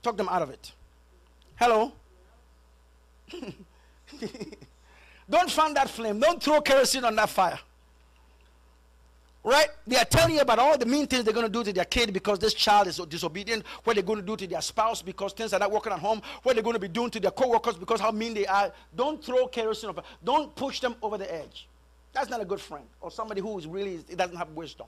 Talk 0.00 0.16
them 0.16 0.28
out 0.28 0.42
of 0.42 0.50
it. 0.50 0.70
Hello? 1.56 1.92
Don't 5.28 5.50
fan 5.50 5.74
that 5.74 5.90
flame. 5.90 6.20
Don't 6.20 6.40
throw 6.40 6.60
kerosene 6.60 7.04
on 7.04 7.16
that 7.16 7.30
fire. 7.30 7.58
Right? 9.42 9.68
They 9.86 9.96
are 9.96 10.04
telling 10.04 10.34
you 10.34 10.42
about 10.42 10.58
all 10.58 10.76
the 10.76 10.84
mean 10.84 11.06
things 11.06 11.24
they're 11.24 11.32
going 11.32 11.46
to 11.46 11.52
do 11.52 11.64
to 11.64 11.72
their 11.72 11.86
kid 11.86 12.12
because 12.12 12.38
this 12.38 12.52
child 12.52 12.88
is 12.88 12.98
disobedient. 13.08 13.64
What 13.84 13.94
they're 13.94 14.02
going 14.02 14.20
to 14.20 14.24
do 14.24 14.36
to 14.36 14.46
their 14.46 14.60
spouse 14.60 15.00
because 15.00 15.32
things 15.32 15.54
are 15.54 15.58
not 15.58 15.72
working 15.72 15.92
at 15.92 15.98
home. 15.98 16.20
What 16.42 16.56
they're 16.56 16.62
going 16.62 16.74
to 16.74 16.80
be 16.80 16.88
doing 16.88 17.10
to 17.10 17.20
their 17.20 17.30
co-workers 17.30 17.76
because 17.76 18.00
how 18.00 18.10
mean 18.10 18.34
they 18.34 18.46
are. 18.46 18.70
Don't 18.94 19.24
throw 19.24 19.46
kerosene 19.46 19.88
over. 19.90 20.02
Don't 20.22 20.54
push 20.54 20.80
them 20.80 20.94
over 21.02 21.16
the 21.16 21.32
edge. 21.32 21.68
That's 22.12 22.28
not 22.28 22.42
a 22.42 22.44
good 22.44 22.60
friend 22.60 22.84
or 23.00 23.10
somebody 23.10 23.40
who 23.40 23.58
is 23.58 23.66
really 23.66 23.98
doesn't 24.14 24.36
have 24.36 24.50
wisdom. 24.50 24.86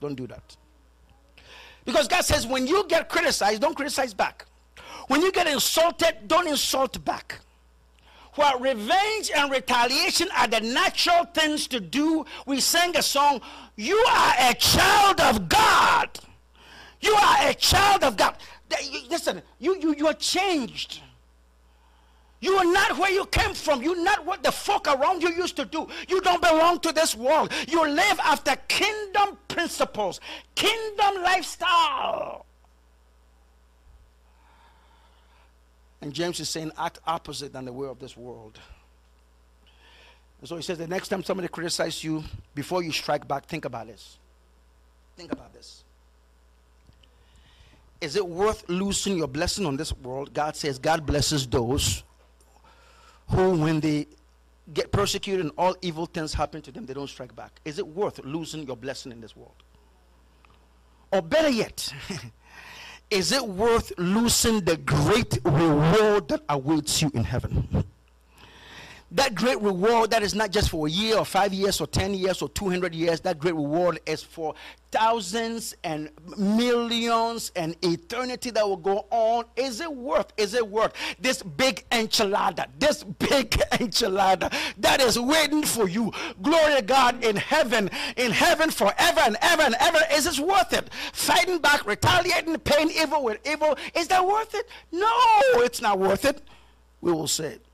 Don't 0.00 0.14
do 0.14 0.26
that. 0.28 0.56
Because 1.84 2.08
God 2.08 2.24
says 2.24 2.46
when 2.46 2.66
you 2.66 2.86
get 2.88 3.08
criticized, 3.08 3.60
don't 3.60 3.74
criticize 3.74 4.14
back. 4.14 4.46
When 5.08 5.20
you 5.20 5.30
get 5.32 5.46
insulted, 5.46 6.26
don't 6.26 6.46
insult 6.46 7.04
back. 7.04 7.40
While 8.34 8.58
revenge 8.60 9.30
and 9.34 9.50
retaliation 9.50 10.28
are 10.36 10.46
the 10.46 10.60
natural 10.60 11.24
things 11.26 11.66
to 11.68 11.80
do, 11.80 12.24
we 12.46 12.60
sang 12.60 12.96
a 12.96 13.02
song, 13.02 13.40
You 13.76 13.96
are 13.96 14.34
a 14.38 14.54
child 14.54 15.20
of 15.20 15.48
God. 15.48 16.08
You 17.00 17.12
are 17.12 17.48
a 17.48 17.54
child 17.54 18.04
of 18.04 18.16
God. 18.16 18.36
Listen, 19.08 19.42
you, 19.58 19.76
you, 19.80 19.94
you 19.96 20.06
are 20.06 20.14
changed. 20.14 21.00
You 22.40 22.54
are 22.54 22.64
not 22.64 22.96
where 22.98 23.10
you 23.10 23.26
came 23.26 23.52
from. 23.52 23.82
You're 23.82 24.02
not 24.02 24.24
what 24.24 24.42
the 24.42 24.52
fuck 24.52 24.86
around 24.86 25.22
you 25.22 25.30
used 25.30 25.56
to 25.56 25.64
do. 25.64 25.86
You 26.08 26.20
don't 26.22 26.40
belong 26.40 26.80
to 26.80 26.92
this 26.92 27.14
world. 27.14 27.52
You 27.68 27.86
live 27.86 28.18
after 28.20 28.56
kingdom 28.68 29.36
principles, 29.48 30.20
kingdom 30.54 31.22
lifestyle. 31.22 32.46
And 36.00 36.12
James 36.12 36.40
is 36.40 36.48
saying, 36.48 36.72
act 36.78 36.98
opposite 37.06 37.52
than 37.52 37.64
the 37.64 37.72
way 37.72 37.88
of 37.88 37.98
this 37.98 38.16
world. 38.16 38.58
And 40.40 40.48
so 40.48 40.56
he 40.56 40.62
says, 40.62 40.78
the 40.78 40.88
next 40.88 41.08
time 41.08 41.22
somebody 41.22 41.48
criticizes 41.48 42.02
you, 42.02 42.24
before 42.54 42.82
you 42.82 42.92
strike 42.92 43.28
back, 43.28 43.46
think 43.46 43.66
about 43.66 43.86
this. 43.86 44.18
Think 45.16 45.32
about 45.32 45.52
this. 45.52 45.84
Is 48.00 48.16
it 48.16 48.26
worth 48.26 48.66
losing 48.68 49.18
your 49.18 49.28
blessing 49.28 49.66
on 49.66 49.76
this 49.76 49.92
world? 49.92 50.32
God 50.32 50.56
says, 50.56 50.78
God 50.78 51.04
blesses 51.04 51.46
those 51.46 52.02
who, 53.28 53.58
when 53.58 53.80
they 53.80 54.06
get 54.72 54.90
persecuted 54.90 55.44
and 55.44 55.54
all 55.58 55.76
evil 55.82 56.06
things 56.06 56.32
happen 56.32 56.62
to 56.62 56.72
them, 56.72 56.86
they 56.86 56.94
don't 56.94 57.10
strike 57.10 57.36
back. 57.36 57.60
Is 57.64 57.78
it 57.78 57.86
worth 57.86 58.18
losing 58.24 58.66
your 58.66 58.76
blessing 58.76 59.12
in 59.12 59.20
this 59.20 59.36
world? 59.36 59.62
Or 61.12 61.20
better 61.20 61.50
yet, 61.50 61.92
is 63.10 63.32
it 63.32 63.46
worth 63.46 63.92
losing 63.98 64.60
the 64.60 64.76
great 64.76 65.38
reward 65.44 66.28
that 66.28 66.42
awaits 66.48 67.02
you 67.02 67.10
in 67.14 67.24
heaven? 67.24 67.84
That 69.12 69.34
great 69.34 69.60
reward 69.60 70.10
that 70.10 70.22
is 70.22 70.36
not 70.36 70.52
just 70.52 70.70
for 70.70 70.86
a 70.86 70.90
year 70.90 71.18
or 71.18 71.24
five 71.24 71.52
years 71.52 71.80
or 71.80 71.88
10 71.88 72.14
years 72.14 72.42
or 72.42 72.48
200 72.48 72.94
years, 72.94 73.20
that 73.22 73.40
great 73.40 73.56
reward 73.56 73.98
is 74.06 74.22
for 74.22 74.54
thousands 74.92 75.74
and 75.82 76.10
millions 76.36 77.50
and 77.56 77.76
eternity 77.84 78.50
that 78.50 78.68
will 78.68 78.76
go 78.76 79.06
on. 79.10 79.44
Is 79.56 79.80
it 79.80 79.92
worth? 79.92 80.32
Is 80.36 80.54
it 80.54 80.66
worth 80.66 80.92
this 81.18 81.42
big 81.42 81.84
enchilada? 81.90 82.66
This 82.78 83.02
big 83.02 83.50
enchilada 83.72 84.54
that 84.78 85.00
is 85.00 85.18
waiting 85.18 85.64
for 85.64 85.88
you. 85.88 86.12
Glory 86.40 86.76
to 86.76 86.82
God 86.82 87.24
in 87.24 87.34
heaven, 87.34 87.90
in 88.16 88.30
heaven 88.30 88.70
forever 88.70 89.20
and 89.20 89.36
ever 89.40 89.62
and 89.62 89.74
ever. 89.80 89.98
Is 90.12 90.24
this 90.24 90.38
worth 90.38 90.72
it? 90.72 90.88
Fighting 91.12 91.58
back, 91.58 91.84
retaliating, 91.84 92.56
paying 92.60 92.90
evil 92.90 93.24
with 93.24 93.38
evil. 93.44 93.76
Is 93.96 94.06
that 94.08 94.24
worth 94.24 94.54
it? 94.54 94.68
No, 94.92 95.10
it's 95.56 95.80
not 95.80 95.98
worth 95.98 96.24
it. 96.24 96.42
We 97.00 97.10
will 97.10 97.26
say 97.26 97.54
it. 97.54 97.66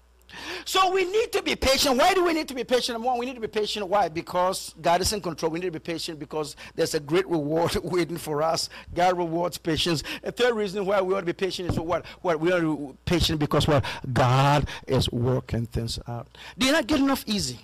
So 0.65 0.91
we 0.91 1.05
need 1.05 1.33
to 1.33 1.43
be 1.43 1.57
patient. 1.57 1.97
Why 1.97 2.15
do 2.15 2.25
we 2.25 2.33
need 2.33 2.49
to 2.49 2.55
be 2.55 2.65
patient? 2.65 3.01
One, 3.01 3.19
we 3.19 3.27
need 3.27 3.35
to 3.35 3.41
be 3.41 3.49
patient. 3.49 3.87
Why? 3.89 4.09
Because 4.09 4.75
God 4.81 5.01
is 5.01 5.13
in 5.13 5.21
control. 5.21 5.53
We 5.53 5.61
need 5.61 5.67
to 5.67 5.73
be 5.73 5.79
patient 5.79 6.19
because 6.19 6.57
there's 6.75 6.95
a 6.95 7.01
great 7.01 7.27
reward 7.29 7.75
waiting 7.83 8.17
for 8.17 8.43
us. 8.43 8.69
God 8.95 9.17
rewards 9.17 9.59
patience. 9.59 10.03
A 10.23 10.33
third 10.33 10.55
reason 10.55 10.85
why 10.87 11.01
we 11.01 11.15
ought 11.15 11.21
to 11.21 11.27
be 11.27 11.33
patient 11.33 11.71
is 11.71 11.79
what? 11.79 12.05
What 12.23 12.41
we 12.41 12.53
are 12.53 12.61
to 12.61 12.77
be 12.77 12.99
patient 13.05 13.39
because 13.39 13.67
what? 13.67 13.85
God 14.13 14.69
is 14.87 15.11
working 15.11 15.67
things 15.67 15.99
out. 16.09 16.29
They're 16.57 16.73
not 16.73 16.87
getting 16.87 17.11
off 17.11 17.25
easy. 17.27 17.59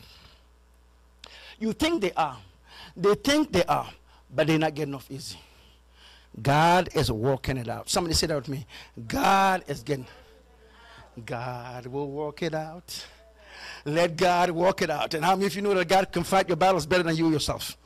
You 1.58 1.72
think 1.72 2.02
they 2.02 2.12
are. 2.12 2.38
They 2.96 3.14
think 3.14 3.52
they 3.52 3.64
are, 3.64 3.88
but 4.34 4.46
they're 4.46 4.58
not 4.58 4.74
getting 4.74 4.94
off 4.94 5.10
easy. 5.10 5.38
God 6.40 6.88
is 6.94 7.12
working 7.12 7.56
it 7.56 7.68
out. 7.68 7.88
Somebody 7.90 8.14
said 8.14 8.30
that 8.30 8.36
with 8.36 8.48
me. 8.48 8.66
God 9.06 9.64
is 9.66 9.82
getting 9.82 10.06
God 11.24 11.86
will 11.86 12.10
work 12.10 12.42
it 12.42 12.54
out. 12.54 13.06
Let 13.84 14.16
God 14.16 14.50
work 14.50 14.82
it 14.82 14.90
out. 14.90 15.14
And 15.14 15.24
how 15.24 15.34
many 15.34 15.46
of 15.46 15.54
you 15.54 15.62
know 15.62 15.74
that 15.74 15.88
God 15.88 16.12
can 16.12 16.24
fight 16.24 16.48
your 16.48 16.56
battles 16.56 16.86
better 16.86 17.02
than 17.02 17.16
you 17.16 17.30
yourself? 17.30 17.76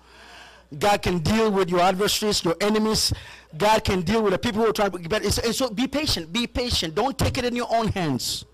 God 0.78 1.00
can 1.02 1.18
deal 1.20 1.50
with 1.50 1.70
your 1.70 1.80
adversaries, 1.80 2.44
your 2.44 2.56
enemies. 2.60 3.12
God 3.56 3.84
can 3.84 4.02
deal 4.02 4.22
with 4.22 4.32
the 4.32 4.38
people 4.38 4.62
who 4.62 4.68
are 4.68 4.72
trying 4.72 4.90
to 4.90 4.98
get 4.98 5.08
better. 5.08 5.24
And 5.24 5.54
so 5.54 5.70
be 5.70 5.86
patient. 5.86 6.32
Be 6.32 6.46
patient. 6.46 6.94
Don't 6.94 7.16
take 7.16 7.38
it 7.38 7.44
in 7.44 7.54
your 7.54 7.72
own 7.74 7.88
hands. 7.88 8.44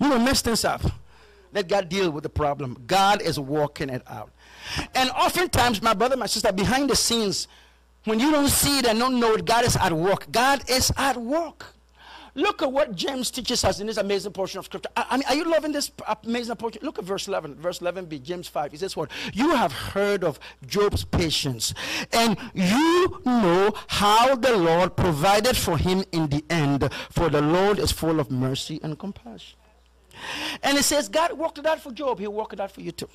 You 0.00 0.10
will 0.10 0.18
mess 0.18 0.42
things 0.42 0.64
up. 0.64 0.82
Let 1.52 1.68
God 1.68 1.88
deal 1.88 2.10
with 2.10 2.22
the 2.22 2.28
problem. 2.28 2.76
God 2.86 3.22
is 3.22 3.40
working 3.40 3.88
it 3.88 4.02
out. 4.06 4.30
And 4.94 5.10
oftentimes, 5.10 5.80
my 5.80 5.94
brother, 5.94 6.16
my 6.16 6.26
sister, 6.26 6.52
behind 6.52 6.90
the 6.90 6.96
scenes, 6.96 7.48
when 8.04 8.20
you 8.20 8.30
don't 8.30 8.48
see 8.48 8.80
it 8.80 8.86
and 8.86 8.98
don't 8.98 9.18
know 9.18 9.34
it, 9.34 9.44
God 9.44 9.64
is 9.64 9.76
at 9.76 9.92
work. 9.92 10.30
God 10.30 10.68
is 10.68 10.92
at 10.96 11.16
work. 11.16 11.74
Look 12.38 12.62
at 12.62 12.70
what 12.70 12.94
James 12.94 13.32
teaches 13.32 13.64
us 13.64 13.80
in 13.80 13.88
this 13.88 13.96
amazing 13.96 14.30
portion 14.30 14.60
of 14.60 14.64
scripture. 14.64 14.88
I, 14.96 15.06
I 15.10 15.16
mean, 15.16 15.24
are 15.28 15.34
you 15.34 15.50
loving 15.50 15.72
this 15.72 15.90
amazing 16.22 16.54
portion? 16.54 16.80
Look 16.84 16.96
at 17.00 17.04
verse 17.04 17.26
11. 17.26 17.56
Verse 17.56 17.80
11b, 17.80 18.22
James 18.22 18.46
5. 18.46 18.70
He 18.70 18.78
says, 18.78 18.96
What? 18.96 19.10
You 19.34 19.56
have 19.56 19.72
heard 19.72 20.22
of 20.22 20.38
Job's 20.64 21.04
patience, 21.04 21.74
and 22.12 22.38
you 22.54 23.20
know 23.26 23.72
how 23.88 24.36
the 24.36 24.56
Lord 24.56 24.94
provided 24.94 25.56
for 25.56 25.76
him 25.76 26.04
in 26.12 26.28
the 26.28 26.44
end, 26.48 26.88
for 27.10 27.28
the 27.28 27.42
Lord 27.42 27.80
is 27.80 27.90
full 27.90 28.20
of 28.20 28.30
mercy 28.30 28.78
and 28.84 28.96
compassion. 28.96 29.58
And 30.62 30.78
it 30.78 30.84
says, 30.84 31.08
God 31.08 31.32
worked 31.32 31.58
it 31.58 31.66
out 31.66 31.80
for 31.80 31.90
Job, 31.90 32.20
He'll 32.20 32.32
work 32.32 32.52
it 32.52 32.60
out 32.60 32.70
for 32.70 32.82
you 32.82 32.92
too. 32.92 33.08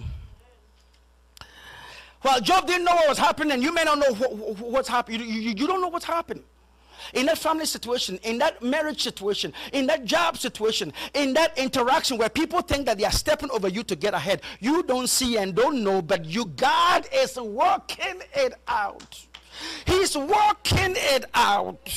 Well, 2.26 2.42
Job 2.42 2.68
didn't 2.68 2.84
know 2.84 2.96
what 2.96 3.08
was 3.08 3.18
happening, 3.18 3.62
you 3.62 3.74
may 3.74 3.86
not 3.86 4.00
know 4.00 4.14
what, 4.16 4.60
what's 4.60 4.90
happening. 4.90 5.22
You, 5.22 5.28
you, 5.28 5.52
you 5.52 5.66
don't 5.66 5.80
know 5.80 5.88
what's 5.88 6.04
happening 6.04 6.44
in 7.14 7.26
that 7.28 7.38
family 7.38 7.66
situation, 7.66 8.20
in 8.24 8.38
that 8.40 8.62
marriage 8.62 9.02
situation, 9.04 9.54
in 9.72 9.86
that 9.88 10.06
job 10.06 10.38
situation, 10.38 10.94
in 11.14 11.34
that 11.34 11.58
interaction 11.58 12.18
where 12.18 12.30
people 12.30 12.62
think 12.62 12.86
that 12.86 12.98
they 12.98 13.06
are 13.06 13.12
stepping 13.12 13.52
over 13.52 13.68
you 13.68 13.84
to 13.84 13.96
get 13.96 14.14
ahead, 14.14 14.42
you 14.60 14.84
don't 14.84 15.08
see 15.08 15.38
and 15.38 15.56
don't 15.56 15.84
know, 15.84 16.02
but 16.02 16.26
you 16.26 16.46
God 16.46 17.08
is 17.14 17.38
working 17.38 18.22
it 18.34 18.54
out. 18.68 19.26
He's 19.86 20.16
working 20.18 20.96
it 20.96 21.26
out. 21.34 21.90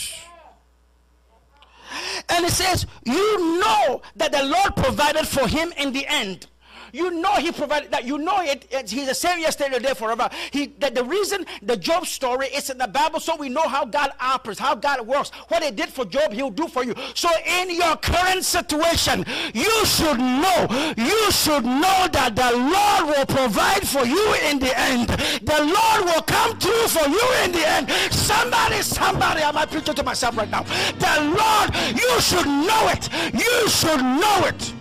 And 2.28 2.44
it 2.44 2.50
says, 2.50 2.86
You 3.04 3.60
know 3.60 4.02
that 4.16 4.32
the 4.32 4.44
Lord 4.44 4.76
provided 4.76 5.26
for 5.26 5.46
him 5.46 5.72
in 5.76 5.92
the 5.92 6.06
end. 6.06 6.46
You 6.93 7.11
know 7.11 7.35
He 7.35 7.52
provided 7.52 7.90
that. 7.90 8.05
You 8.05 8.19
know 8.19 8.40
it. 8.40 8.66
it 8.71 8.90
he's 8.90 9.07
the 9.07 9.14
same 9.14 9.40
yesterday, 9.40 9.76
today, 9.76 9.95
forever. 9.95 10.28
He 10.50 10.66
that 10.78 10.95
the 10.95 11.05
reason 11.05 11.47
the 11.62 11.76
Job 11.76 12.07
story 12.07 12.47
is 12.49 12.71
in 12.71 12.78
the 12.78 12.88
Bible, 12.88 13.21
so 13.21 13.37
we 13.37 13.49
know 13.49 13.66
how 13.69 13.85
God 13.85 14.12
operates, 14.21 14.61
how 14.61 14.75
God 14.75 15.07
works. 15.07 15.31
What 15.49 15.62
He 15.62 15.71
did 15.71 15.88
for 15.88 16.05
Job, 16.05 16.33
He'll 16.33 16.50
do 16.50 16.69
for 16.69 16.85
you. 16.85 16.95
So 17.14 17.28
in 17.47 17.75
your 17.75 17.97
current 17.97 18.45
situation, 18.45 19.25
you 19.55 19.85
should 19.85 20.19
know, 20.19 20.95
you 20.97 21.31
should 21.31 21.64
know 21.64 22.09
that 22.12 22.33
the 22.35 22.52
Lord 22.57 23.16
will 23.16 23.26
provide 23.26 23.87
for 23.87 24.05
you 24.05 24.35
in 24.45 24.59
the 24.59 24.78
end. 24.78 25.09
The 25.09 25.61
Lord 25.61 26.05
will 26.05 26.23
come 26.23 26.59
through 26.59 26.88
for 26.88 27.09
you 27.09 27.26
in 27.45 27.52
the 27.52 27.66
end. 27.66 27.90
Somebody, 28.12 28.83
somebody, 28.83 29.43
I 29.43 29.52
might 29.52 29.71
preach 29.71 29.85
to 29.85 30.02
myself 30.02 30.37
right 30.37 30.50
now. 30.50 30.62
The 30.62 31.14
Lord, 31.37 31.75
you 31.97 32.21
should 32.21 32.47
know 32.47 32.88
it. 32.88 33.09
You 33.35 33.69
should 33.69 34.02
know 34.02 34.47
it. 34.47 34.75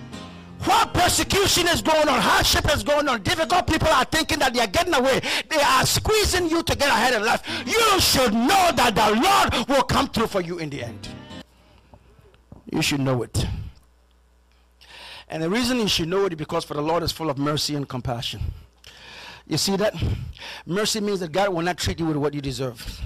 What 0.66 0.94
persecution 0.94 1.68
is 1.68 1.82
going 1.82 2.08
on, 2.08 2.20
hardship 2.20 2.74
is 2.74 2.84
going 2.84 3.08
on, 3.08 3.22
difficult 3.22 3.68
people 3.68 3.88
are 3.88 4.06
thinking 4.06 4.40
that 4.40 4.54
they 4.54 4.62
are 4.62 4.68
getting 4.68 4.94
away. 4.94 5.22
They 5.50 5.62
are 5.62 5.86
squeezing 5.86 6.50
you 6.50 6.64
to 6.64 6.76
get 6.76 6.90
ahead 6.90 7.14
in 7.14 7.24
life. 7.24 7.44
You 7.66 8.00
should 8.00 8.34
know 8.34 8.72
that 8.76 8.94
the 8.96 9.22
Lord 9.22 9.70
will 9.70 9.84
come 9.84 10.08
through 10.08 10.28
for 10.28 10.42
you 10.42 10.58
in 10.58 10.70
the 10.70 10.84
end. 10.84 11.10
You 12.72 12.82
should 12.82 13.00
know 13.00 13.22
it. 13.24 13.46
And 15.30 15.42
the 15.42 15.50
reason 15.50 15.80
you 15.80 15.88
should 15.88 16.08
know 16.08 16.26
it 16.26 16.34
is 16.34 16.38
because 16.38 16.66
for 16.66 16.74
the 16.74 16.82
Lord 16.82 17.04
is 17.04 17.12
full 17.12 17.30
of 17.30 17.38
mercy 17.38 17.76
and 17.76 17.88
compassion. 17.88 18.42
You 19.48 19.58
see 19.58 19.76
that? 19.78 19.94
Mercy 20.66 21.00
means 21.00 21.20
that 21.20 21.32
God 21.32 21.50
will 21.50 21.62
not 21.62 21.78
treat 21.78 22.00
you 22.00 22.08
with 22.08 22.18
what 22.18 22.34
you 22.34 22.42
deserve. 22.42 23.02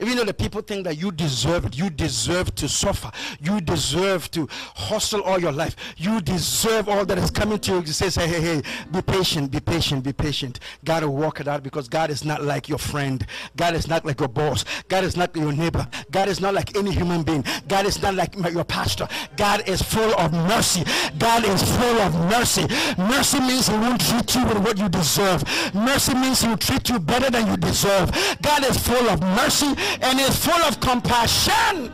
Even 0.00 0.16
though 0.16 0.24
the 0.24 0.34
people 0.34 0.60
think 0.60 0.84
that 0.84 0.96
you 0.96 1.12
deserve 1.12 1.66
it, 1.66 1.76
you 1.76 1.90
deserve 1.90 2.54
to 2.56 2.68
suffer, 2.68 3.10
you 3.40 3.60
deserve 3.60 4.30
to 4.32 4.48
hustle 4.50 5.22
all 5.22 5.38
your 5.38 5.52
life, 5.52 5.76
you 5.96 6.20
deserve 6.20 6.88
all 6.88 7.04
that 7.04 7.18
is 7.18 7.30
coming 7.30 7.58
to 7.60 7.74
you. 7.74 7.80
He 7.80 7.92
says, 7.92 8.14
hey, 8.14 8.28
hey, 8.28 8.40
hey, 8.40 8.62
be 8.90 9.02
patient, 9.02 9.50
be 9.50 9.60
patient, 9.60 10.04
be 10.04 10.12
patient. 10.12 10.60
God 10.84 11.04
will 11.04 11.14
work 11.14 11.40
it 11.40 11.48
out 11.48 11.62
because 11.62 11.88
God 11.88 12.10
is 12.10 12.24
not 12.24 12.42
like 12.42 12.68
your 12.68 12.78
friend. 12.78 13.26
God 13.56 13.74
is 13.74 13.88
not 13.88 14.04
like 14.04 14.20
your 14.20 14.28
boss. 14.28 14.64
God 14.88 15.04
is 15.04 15.16
not 15.16 15.34
your 15.36 15.52
neighbor. 15.52 15.86
God 16.10 16.28
is 16.28 16.40
not 16.40 16.54
like 16.54 16.76
any 16.76 16.92
human 16.92 17.22
being. 17.22 17.44
God 17.68 17.86
is 17.86 18.00
not 18.02 18.14
like 18.14 18.34
your 18.52 18.64
pastor. 18.64 19.08
God 19.36 19.68
is 19.68 19.82
full 19.82 20.14
of 20.18 20.32
mercy. 20.32 20.84
God 21.18 21.44
is 21.44 21.62
full 21.62 21.98
of 22.00 22.14
mercy. 22.30 22.66
Mercy 22.98 23.40
means 23.40 23.68
he 23.68 23.74
won't 23.74 24.00
treat 24.00 24.34
you 24.34 24.44
with 24.46 24.58
what 24.58 24.78
you 24.78 24.88
deserve. 24.88 25.44
Mercy 25.74 26.14
means 26.14 26.40
he 26.42 26.48
will 26.48 26.56
treat 26.56 26.88
you 26.88 26.98
better 26.98 27.30
than 27.30 27.46
you 27.46 27.56
deserve. 27.56 28.10
God 28.42 28.64
is 28.64 28.78
full 28.78 29.08
of 29.08 29.20
mercy 29.20 29.74
and 30.00 30.20
is 30.20 30.36
full 30.36 30.62
of 30.62 30.80
compassion. 30.80 31.92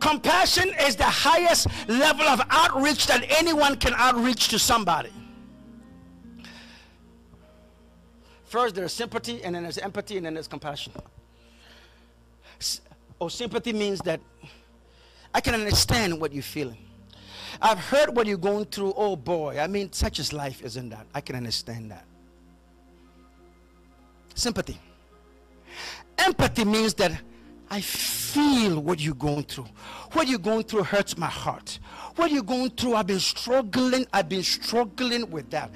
Compassion 0.00 0.70
is 0.80 0.96
the 0.96 1.04
highest 1.04 1.66
level 1.88 2.26
of 2.26 2.42
outreach 2.50 3.06
that 3.06 3.24
anyone 3.38 3.76
can 3.76 3.94
outreach 3.96 4.48
to 4.48 4.58
somebody. 4.58 5.10
First, 8.44 8.74
there's 8.74 8.92
sympathy, 8.92 9.42
and 9.42 9.54
then 9.54 9.62
there's 9.62 9.78
empathy, 9.78 10.16
and 10.16 10.26
then 10.26 10.34
there's 10.34 10.46
compassion. 10.46 10.92
Oh, 13.20 13.28
sympathy 13.28 13.72
means 13.72 14.00
that 14.00 14.20
I 15.32 15.40
can 15.40 15.54
understand 15.54 16.20
what 16.20 16.32
you're 16.32 16.42
feeling. 16.42 16.78
I've 17.60 17.78
heard 17.78 18.14
what 18.14 18.26
you're 18.26 18.36
going 18.36 18.66
through. 18.66 18.92
Oh 18.96 19.16
boy, 19.16 19.58
I 19.58 19.66
mean, 19.66 19.90
such 19.92 20.18
as 20.18 20.32
life, 20.32 20.62
isn't 20.62 20.90
that? 20.90 21.06
I 21.14 21.20
can 21.20 21.34
understand 21.34 21.90
that. 21.90 22.04
Sympathy. 24.34 24.78
Empathy 26.18 26.64
means 26.64 26.94
that 26.94 27.12
I 27.70 27.80
feel 27.80 28.80
what 28.80 29.00
you're 29.00 29.14
going 29.14 29.44
through. 29.44 29.66
What 30.12 30.28
you're 30.28 30.38
going 30.38 30.64
through 30.64 30.84
hurts 30.84 31.16
my 31.16 31.26
heart. 31.26 31.78
What 32.16 32.30
you're 32.30 32.42
going 32.42 32.70
through, 32.70 32.94
I've 32.94 33.06
been 33.06 33.18
struggling. 33.18 34.06
I've 34.12 34.28
been 34.28 34.42
struggling 34.42 35.28
with 35.30 35.50
that. 35.50 35.70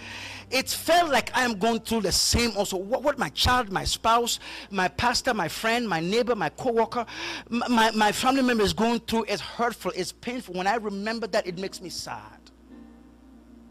It 0.51 0.69
felt 0.69 1.11
like 1.11 1.37
I 1.37 1.45
am 1.45 1.59
going 1.59 1.81
through 1.81 2.03
the 2.03 2.13
same 2.13 2.57
also. 2.57 2.77
What, 2.77 3.03
what 3.03 3.19
my 3.19 3.31
child, 3.31 3.73
my 3.73 3.85
spouse, 3.85 4.39
my 4.71 4.87
pastor, 4.87 5.35
my 5.35 5.49
friend, 5.49 5.89
my 5.89 6.01
neighbor, 6.01 6.37
my 6.37 6.51
co-worker, 6.51 7.05
my, 7.49 7.91
my 7.91 8.13
family 8.13 8.43
member 8.43 8.63
is 8.63 8.73
going 8.73 9.01
through 9.01 9.25
is 9.25 9.41
hurtful, 9.41 9.93
it's 9.97 10.13
painful. 10.13 10.55
When 10.55 10.67
I 10.67 10.77
remember 10.77 11.27
that, 11.29 11.47
it 11.47 11.59
makes 11.59 11.81
me 11.81 11.89
sad. 11.89 12.39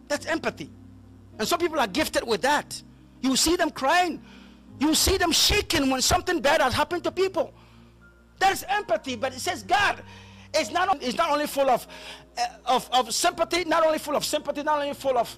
That's 0.07 0.25
empathy. 0.25 0.69
And 1.39 1.47
some 1.47 1.59
people 1.59 1.79
are 1.79 1.87
gifted 1.87 2.27
with 2.27 2.41
that. 2.41 2.81
You 3.21 3.35
see 3.35 3.55
them 3.55 3.69
crying. 3.69 4.21
You 4.79 4.93
see 4.95 5.17
them 5.17 5.31
shaking 5.31 5.89
when 5.89 6.01
something 6.01 6.39
bad 6.39 6.61
has 6.61 6.73
happened 6.73 7.03
to 7.05 7.11
people. 7.11 7.53
That's 8.39 8.63
empathy, 8.63 9.15
but 9.15 9.33
it 9.33 9.39
says 9.39 9.63
God 9.63 10.03
is 10.57 10.71
not, 10.71 11.01
is 11.01 11.17
not 11.17 11.31
only 11.31 11.47
full 11.47 11.69
of, 11.69 11.87
uh, 12.37 12.47
of, 12.65 12.89
of 12.91 13.13
sympathy, 13.13 13.65
not 13.65 13.85
only 13.85 13.97
full 13.97 14.15
of 14.15 14.23
sympathy, 14.23 14.63
not 14.63 14.79
only 14.79 14.93
full 14.93 15.17
of 15.17 15.37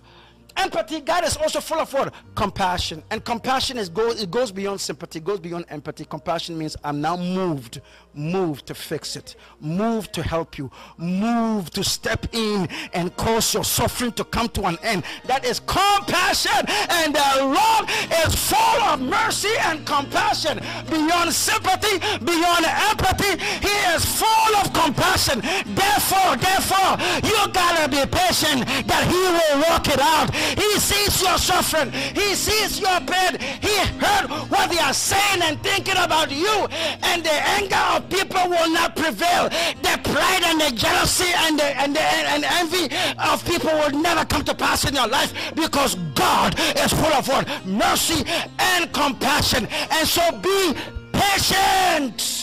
empathy. 0.57 0.99
God 1.01 1.23
is 1.23 1.37
also 1.37 1.61
full 1.61 1.79
of 1.79 1.91
what? 1.93 2.13
Compassion. 2.35 3.03
And 3.09 3.23
compassion 3.23 3.77
is 3.77 3.89
go, 3.89 4.11
it 4.11 4.29
goes 4.29 4.51
beyond 4.51 4.81
sympathy 4.81 5.19
goes 5.19 5.39
beyond 5.39 5.65
empathy. 5.69 6.05
Compassion 6.05 6.57
means 6.57 6.75
i'm 6.83 7.01
now 7.01 7.15
moved 7.15 7.81
moved 8.19 8.65
to 8.65 8.75
fix 8.75 9.15
it 9.15 9.35
move 9.61 10.11
to 10.11 10.21
help 10.21 10.57
you 10.57 10.69
move 10.97 11.69
to 11.69 11.83
step 11.83 12.27
in 12.33 12.67
and 12.93 13.15
cause 13.15 13.53
your 13.53 13.63
suffering 13.63 14.11
to 14.11 14.23
come 14.25 14.49
to 14.49 14.65
an 14.65 14.77
end 14.83 15.03
that 15.25 15.45
is 15.45 15.59
compassion 15.61 16.61
and 16.89 17.15
the 17.15 17.31
lord 17.43 17.89
is 18.25 18.35
full 18.35 18.81
of 18.83 18.99
mercy 18.99 19.55
and 19.61 19.85
compassion 19.85 20.59
beyond 20.89 21.31
sympathy 21.31 21.97
beyond 22.25 22.65
empathy 22.91 23.41
he 23.65 23.75
is 23.95 24.03
full 24.03 24.53
of 24.61 24.71
compassion 24.73 25.39
therefore 25.73 26.35
therefore 26.35 26.91
you 27.23 27.39
gotta 27.53 27.87
be 27.87 28.03
patient 28.11 28.65
that 28.85 29.03
he 29.07 29.21
will 29.37 29.59
work 29.71 29.87
it 29.87 29.99
out 29.99 30.29
he 30.59 30.79
sees 30.79 31.21
your 31.21 31.37
suffering. 31.37 31.91
He 31.91 32.35
sees 32.35 32.79
your 32.79 32.99
pain. 33.01 33.39
He 33.61 33.75
heard 34.03 34.29
what 34.49 34.69
they 34.69 34.79
are 34.79 34.93
saying 34.93 35.41
and 35.41 35.61
thinking 35.63 35.97
about 35.97 36.31
you. 36.31 36.67
And 37.03 37.23
the 37.23 37.33
anger 37.57 37.83
of 37.95 38.08
people 38.09 38.49
will 38.49 38.71
not 38.71 38.95
prevail. 38.95 39.49
The 39.49 39.99
pride 40.03 40.43
and 40.45 40.61
the 40.61 40.71
jealousy 40.75 41.31
and 41.35 41.59
the, 41.59 41.65
and 41.65 41.95
the 41.95 42.01
and 42.01 42.43
envy 42.43 42.95
of 43.17 43.45
people 43.45 43.71
will 43.71 44.01
never 44.01 44.25
come 44.25 44.43
to 44.45 44.55
pass 44.55 44.87
in 44.87 44.95
your 44.95 45.07
life 45.07 45.33
because 45.55 45.95
God 46.15 46.59
is 46.77 46.91
full 46.91 47.13
of 47.13 47.27
what? 47.27 47.47
Mercy 47.65 48.23
and 48.57 48.91
compassion. 48.93 49.67
And 49.91 50.07
so 50.07 50.31
be 50.39 50.73
patient. 51.13 52.39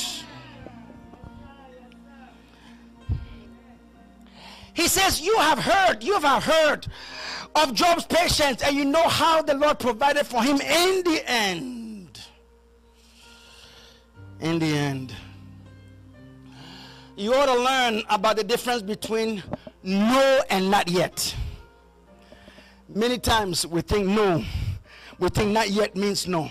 He 4.74 4.88
says, 4.88 5.22
You 5.22 5.36
have 5.38 5.58
heard, 5.58 6.04
you 6.04 6.20
have 6.20 6.44
heard 6.44 6.86
of 7.54 7.72
Job's 7.72 8.04
patience, 8.04 8.62
and 8.62 8.76
you 8.76 8.84
know 8.84 9.08
how 9.08 9.40
the 9.40 9.54
Lord 9.54 9.78
provided 9.78 10.26
for 10.26 10.42
him 10.42 10.60
in 10.60 11.02
the 11.02 11.22
end. 11.26 12.20
In 14.40 14.58
the 14.58 14.66
end. 14.66 15.14
You 17.16 17.34
ought 17.34 17.46
to 17.46 17.54
learn 17.54 18.02
about 18.10 18.36
the 18.36 18.44
difference 18.44 18.82
between 18.82 19.42
no 19.82 20.42
and 20.50 20.70
not 20.70 20.90
yet. 20.90 21.34
Many 22.94 23.18
times 23.18 23.66
we 23.66 23.80
think 23.80 24.06
no, 24.06 24.44
we 25.18 25.28
think 25.30 25.50
not 25.50 25.70
yet 25.70 25.96
means 25.96 26.28
no. 26.28 26.50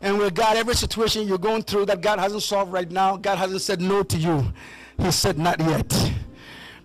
And 0.00 0.18
with 0.18 0.34
God, 0.34 0.56
every 0.56 0.74
situation 0.74 1.28
you're 1.28 1.38
going 1.38 1.62
through 1.62 1.86
that 1.86 2.00
God 2.00 2.18
hasn't 2.18 2.42
solved 2.42 2.72
right 2.72 2.90
now, 2.90 3.16
God 3.16 3.38
hasn't 3.38 3.62
said 3.62 3.80
no 3.80 4.02
to 4.02 4.18
you. 4.18 4.52
He 4.98 5.10
said 5.12 5.38
not 5.38 5.60
yet. 5.60 6.12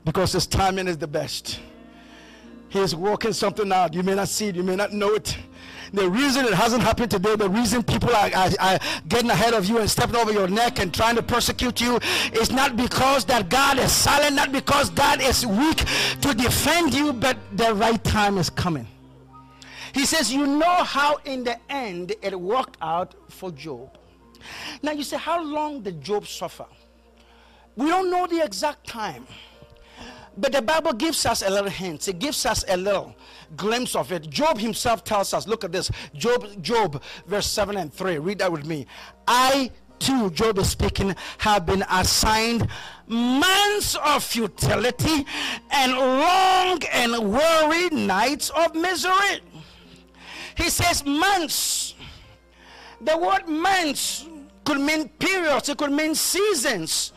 Because 0.05 0.31
his 0.31 0.45
timing 0.47 0.87
is 0.87 0.97
the 0.97 1.07
best. 1.07 1.59
He's 2.69 2.95
working 2.95 3.33
something 3.33 3.71
out. 3.71 3.93
You 3.93 4.03
may 4.03 4.15
not 4.15 4.29
see 4.29 4.47
it, 4.47 4.55
you 4.55 4.63
may 4.63 4.75
not 4.75 4.93
know 4.93 5.15
it. 5.15 5.37
The 5.91 6.07
reason 6.07 6.45
it 6.45 6.53
hasn't 6.53 6.83
happened 6.83 7.09
today, 7.09 7.35
the 7.35 7.49
reason 7.49 7.81
people 7.81 8.11
are, 8.15 8.29
are, 8.35 8.49
are, 8.59 8.79
getting 9.07 9.31
ahead 9.31 9.55
of 9.55 9.65
you 9.65 9.79
and 9.79 9.89
stepping 9.89 10.15
over 10.15 10.31
your 10.31 10.47
neck 10.47 10.79
and 10.79 10.93
trying 10.93 11.15
to 11.15 11.23
persecute 11.23 11.81
you 11.81 11.99
is 12.31 12.51
not 12.51 12.77
because 12.77 13.25
that 13.25 13.49
God 13.49 13.79
is 13.79 13.91
silent, 13.91 14.35
not 14.35 14.51
because 14.51 14.91
God 14.91 15.19
is 15.19 15.47
weak 15.47 15.83
to 16.21 16.33
defend 16.35 16.93
you, 16.93 17.11
but 17.11 17.37
the 17.53 17.73
right 17.73 18.03
time 18.03 18.37
is 18.37 18.51
coming. 18.51 18.87
He 19.93 20.05
says, 20.05 20.31
You 20.31 20.45
know 20.45 20.83
how 20.83 21.17
in 21.25 21.43
the 21.43 21.57
end 21.71 22.13
it 22.21 22.39
worked 22.39 22.77
out 22.81 23.15
for 23.29 23.51
Job. 23.51 23.97
Now 24.83 24.91
you 24.91 25.03
say, 25.03 25.17
How 25.17 25.43
long 25.43 25.81
did 25.81 26.03
Job 26.03 26.27
suffer? 26.27 26.67
We 27.75 27.87
don't 27.87 28.11
know 28.11 28.27
the 28.27 28.43
exact 28.43 28.85
time. 28.87 29.25
But 30.37 30.53
the 30.53 30.61
Bible 30.61 30.93
gives 30.93 31.25
us 31.25 31.41
a 31.41 31.49
little 31.49 31.69
hint. 31.69 32.07
It 32.07 32.19
gives 32.19 32.45
us 32.45 32.63
a 32.67 32.77
little 32.77 33.15
glimpse 33.55 33.95
of 33.95 34.11
it. 34.11 34.29
Job 34.29 34.57
himself 34.57 35.03
tells 35.03 35.33
us, 35.33 35.47
look 35.47 35.63
at 35.63 35.71
this. 35.71 35.91
Job, 36.13 36.61
Job, 36.61 37.01
verse 37.25 37.47
7 37.47 37.75
and 37.77 37.93
3. 37.93 38.19
Read 38.19 38.39
that 38.39 38.51
with 38.51 38.65
me. 38.65 38.85
I 39.27 39.71
too, 39.99 40.29
Job 40.31 40.57
is 40.59 40.69
speaking, 40.69 41.15
have 41.39 41.65
been 41.65 41.83
assigned 41.89 42.67
months 43.07 43.95
of 43.95 44.23
futility 44.23 45.25
and 45.71 45.91
long 45.91 46.81
and 46.91 47.31
weary 47.31 47.89
nights 47.89 48.49
of 48.49 48.75
misery. 48.75 49.41
He 50.55 50.69
says 50.69 51.05
months. 51.05 51.95
The 53.01 53.17
word 53.17 53.47
months 53.47 54.27
could 54.65 54.79
mean 54.79 55.09
periods, 55.09 55.69
it 55.69 55.77
could 55.77 55.91
mean 55.91 56.15
seasons 56.15 57.13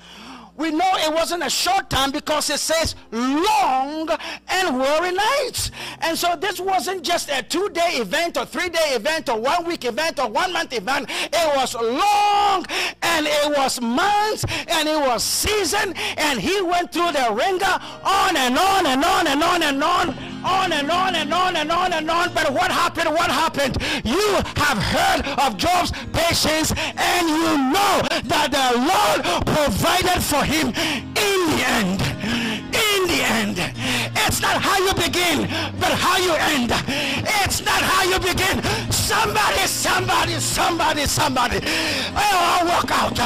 we 0.57 0.71
know 0.71 0.91
it 0.95 1.13
wasn't 1.13 1.43
a 1.43 1.51
short 1.51 1.89
time 1.89 2.11
because 2.11 2.51
it 2.51 2.59
says 2.59 2.95
long 3.11 4.09
and 4.49 4.79
weary 4.79 5.13
nights. 5.13 5.71
And 6.01 6.17
so 6.17 6.37
this 6.37 6.61
wasn't 6.61 7.03
just 7.03 7.31
a 7.31 7.43
two 7.43 7.69
day 7.71 7.97
event 7.97 8.37
or 8.37 8.45
three 8.45 8.69
day 8.69 8.91
event 8.95 9.29
or 9.29 9.41
one 9.41 9.65
week 9.65 9.85
event 9.85 10.19
or 10.19 10.29
one 10.29 10.53
month 10.53 10.73
event. 10.73 11.09
It 11.11 11.57
was 11.57 11.75
long 11.75 12.67
and 13.03 13.27
it 13.27 13.57
was 13.57 13.81
months 13.81 14.45
and 14.69 14.89
it 14.89 14.99
was 14.99 15.25
season. 15.25 15.95
And 16.17 16.41
he 16.41 16.61
went 16.61 16.93
through 16.93 17.13
the 17.13 17.29
ringer 17.33 17.79
on 18.05 18.37
and 18.37 18.59
on 18.59 18.87
and 18.87 19.05
on 19.05 19.27
and 19.27 19.43
on 19.43 19.63
and 19.63 19.83
on 19.83 20.32
on 20.45 20.73
and 20.73 20.91
on 20.91 21.15
and 21.15 21.33
on 21.33 21.57
and 21.57 21.71
on 21.71 21.93
and 21.93 22.11
on. 22.11 22.33
But 22.35 22.53
what 22.53 22.71
happened? 22.71 23.11
What 23.11 23.31
happened? 23.31 23.77
You 24.05 24.41
have 24.57 24.79
heard 24.79 25.27
of 25.39 25.57
Job's 25.57 25.93
patience 26.13 26.73
and 26.77 27.29
you 27.29 27.51
know 27.73 28.03
that 28.25 28.49
the 28.51 28.69
Lord 28.79 29.47
provided 29.47 30.23
for 30.23 30.45
him 30.45 30.69
in 30.69 31.39
the 31.51 31.61
end. 31.67 32.01
In 32.73 33.01
the 33.09 33.21
end. 33.23 33.57
It's 34.25 34.41
not 34.41 34.63
how 34.63 34.79
you 34.79 34.95
begin, 34.95 35.49
but 35.79 35.93
how 35.93 36.17
you 36.17 36.33
end. 36.33 36.71
It's 37.45 37.65
not 37.65 37.83
how 37.83 38.03
you 38.05 38.19
begin. 38.19 38.63
Somebody, 38.91 39.67
somebody, 39.67 40.41
somebody, 40.41 41.07
somebody. 41.07 41.61
Oh, 42.17 42.39
I'll 42.53 42.67
work 42.67 42.91
out. 42.91 43.19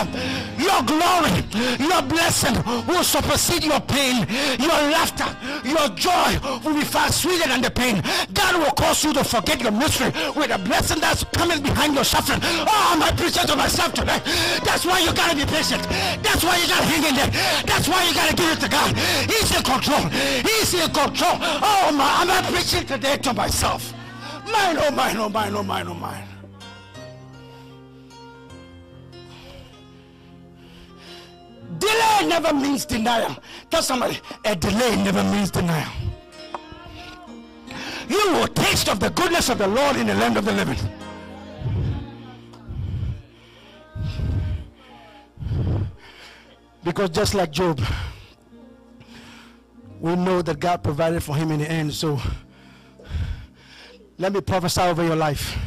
Your 0.66 0.83
glory, 0.83 1.31
your 1.79 2.02
blessing 2.02 2.57
will 2.87 3.05
supersede 3.05 3.64
your 3.64 3.81
pain. 3.81 4.26
Your 4.59 4.81
laughter, 4.90 5.31
your 5.64 5.88
joy 5.94 6.38
will 6.64 6.74
be 6.74 6.83
far 6.83 7.12
sweeter 7.12 7.48
than 7.48 7.62
the 7.62 7.70
pain. 7.70 8.02
God 8.35 8.57
will 8.59 8.72
cause 8.72 9.05
you 9.05 9.12
to 9.14 9.22
forget 9.22 9.61
your 9.61 9.70
misery 9.70 10.11
with 10.35 10.50
a 10.50 10.59
blessing 10.59 10.98
that's 11.00 11.22
coming 11.24 11.62
behind 11.62 11.94
your 11.94 12.02
suffering. 12.05 12.40
Oh, 12.42 12.98
I'm 13.00 13.16
preaching 13.16 13.46
to 13.46 13.55
myself 13.55 13.94
today. 13.94 14.20
That's 14.64 14.85
why 14.85 14.98
you 14.98 15.12
gotta 15.14 15.37
be 15.37 15.46
patient. 15.46 15.83
That's 16.22 16.42
why 16.42 16.57
you 16.59 16.66
gotta 16.66 16.85
hang 16.85 17.05
in 17.05 17.14
there. 17.14 17.31
That's 17.64 17.87
why 17.88 18.02
you 18.09 18.12
gotta 18.12 18.35
give 18.35 18.50
it 18.50 18.61
to 18.61 18.68
God. 18.68 18.96
He's 19.31 19.55
in 19.55 19.62
control. 19.62 20.02
He's 20.42 20.74
in 20.74 20.90
control. 20.90 21.38
Oh 21.40 21.92
my, 21.94 22.11
I'm 22.20 22.26
not 22.26 22.44
preaching 22.44 22.85
today 22.85 23.16
to 23.18 23.33
myself. 23.33 23.94
Mine, 24.50 24.76
oh 24.81 24.90
mine, 24.90 25.16
oh 25.16 25.29
mine, 25.29 25.55
oh 25.55 25.62
mine, 25.62 25.87
oh 25.88 25.94
mine. 25.94 26.36
Delay 31.79 32.29
never 32.29 32.53
means 32.53 32.85
denial. 32.85 33.37
Tell 33.71 33.83
somebody, 33.83 34.19
a 34.45 34.55
delay 34.55 34.97
never 35.03 35.23
means 35.25 35.51
denial. 35.51 35.91
You 38.09 38.33
will 38.33 38.49
taste 38.49 38.89
of 38.89 39.01
the 39.01 39.11
goodness 39.11 39.49
of 39.49 39.59
the 39.59 39.67
Lord 39.67 39.97
in 39.97 40.07
the 40.07 40.15
land 40.15 40.37
of 40.37 40.45
the 40.45 40.53
living. 40.53 40.79
Because 46.85 47.11
just 47.11 47.35
like 47.35 47.51
Job, 47.51 47.81
we 50.01 50.15
know 50.15 50.41
that 50.41 50.61
God 50.61 50.85
provided 50.85 51.21
for 51.21 51.35
him 51.35 51.51
in 51.51 51.59
the 51.59 51.69
end. 51.69 51.93
So 51.93 52.21
let 54.19 54.33
me 54.33 54.41
prophesy 54.41 54.83
over 54.83 55.05
your 55.05 55.17
life. 55.17 55.59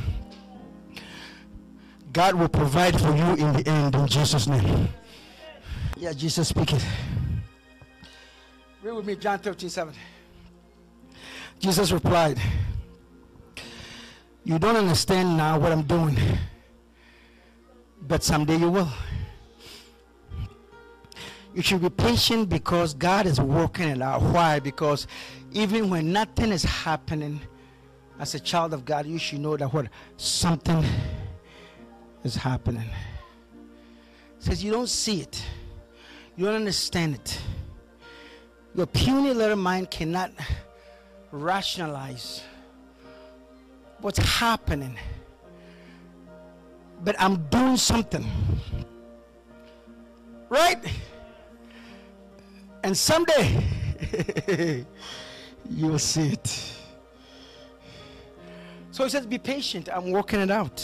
God 2.13 2.35
will 2.35 2.47
provide 2.47 2.99
for 2.99 3.13
you 3.15 3.35
in 3.35 3.53
the 3.53 3.67
end 3.67 3.95
in 3.95 4.07
Jesus' 4.07 4.47
name. 4.47 4.87
Yeah, 5.99 6.13
Jesus 6.13 6.47
speaking. 6.47 6.79
Read 8.81 8.93
with 8.93 9.05
me 9.05 9.17
John 9.17 9.37
13, 9.37 9.69
7. 9.69 9.93
Jesus 11.59 11.91
replied, 11.91 12.39
You 14.45 14.57
don't 14.57 14.77
understand 14.77 15.35
now 15.35 15.59
what 15.59 15.73
I'm 15.73 15.81
doing, 15.81 16.15
but 18.07 18.23
someday 18.23 18.55
you 18.55 18.69
will. 18.69 18.87
You 21.53 21.61
should 21.61 21.81
be 21.81 21.89
patient 21.89 22.47
because 22.47 22.93
God 22.93 23.25
is 23.25 23.41
working 23.41 23.89
it 23.89 24.01
out. 24.01 24.21
Why? 24.21 24.59
Because 24.59 25.05
even 25.51 25.89
when 25.89 26.13
nothing 26.13 26.53
is 26.53 26.63
happening, 26.63 27.41
as 28.19 28.35
a 28.35 28.39
child 28.39 28.73
of 28.73 28.85
God, 28.85 29.05
you 29.05 29.17
should 29.17 29.41
know 29.41 29.57
that 29.57 29.73
what 29.73 29.87
something 30.15 30.85
is 32.23 32.35
happening. 32.35 32.89
It 34.37 34.43
says 34.45 34.63
you 34.63 34.71
don't 34.71 34.87
see 34.87 35.19
it, 35.19 35.43
you 36.39 36.45
don't 36.45 36.55
understand 36.55 37.15
it. 37.15 37.41
Your 38.73 38.85
puny 38.85 39.33
little 39.33 39.57
mind 39.57 39.91
cannot 39.91 40.31
rationalize 41.33 42.43
what's 43.99 44.19
happening. 44.19 44.97
But 47.03 47.17
I'm 47.19 47.45
doing 47.49 47.75
something. 47.75 48.25
Right? 50.47 50.79
And 52.85 52.95
someday 52.95 53.65
you'll 55.69 55.99
see 55.99 56.29
it. 56.29 56.47
So 58.91 59.03
he 59.03 59.09
says, 59.09 59.25
Be 59.25 59.39
patient. 59.39 59.89
I'm 59.91 60.11
working 60.11 60.39
it 60.39 60.51
out. 60.51 60.79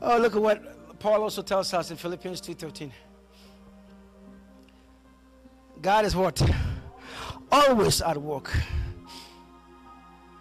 Oh, 0.00 0.18
look 0.18 0.36
at 0.36 0.40
what 0.40 0.73
Paul 1.04 1.22
also 1.22 1.42
tells 1.42 1.74
us 1.74 1.90
in 1.90 1.98
Philippians 1.98 2.40
2:13. 2.40 2.90
God 5.82 6.06
is 6.06 6.16
what? 6.16 6.40
Always 7.52 8.00
at 8.00 8.16
work. 8.16 8.50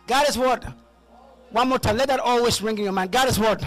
God 0.07 0.29
is 0.29 0.37
what? 0.37 0.63
One 1.49 1.67
more 1.67 1.79
time. 1.79 1.97
Let 1.97 2.07
that 2.07 2.21
always 2.21 2.61
ring 2.61 2.77
in 2.77 2.85
your 2.85 2.93
mind. 2.93 3.11
God 3.11 3.27
is 3.27 3.37
what? 3.37 3.61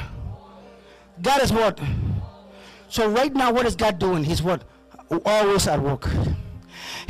God 1.21 1.43
is 1.43 1.53
what? 1.53 1.79
So 2.89 3.11
right 3.11 3.35
now, 3.35 3.53
what 3.53 3.67
is 3.67 3.77
God 3.77 3.99
doing? 3.99 4.25
He's 4.25 4.43
what? 4.43 4.65
Always 5.27 5.69
at 5.69 5.79
work. 5.79 6.09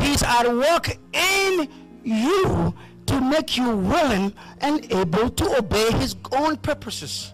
He's 0.01 0.25
at 0.25 0.53
work 0.53 0.99
in 1.12 1.68
you 2.03 2.75
to 3.07 3.20
make 3.20 3.57
you 3.57 3.70
willing 3.70 4.35
and 4.61 4.85
able 4.92 5.31
to 5.31 5.59
obey 5.59 5.92
his 5.92 6.16
own 6.33 6.57
purposes. 6.57 7.33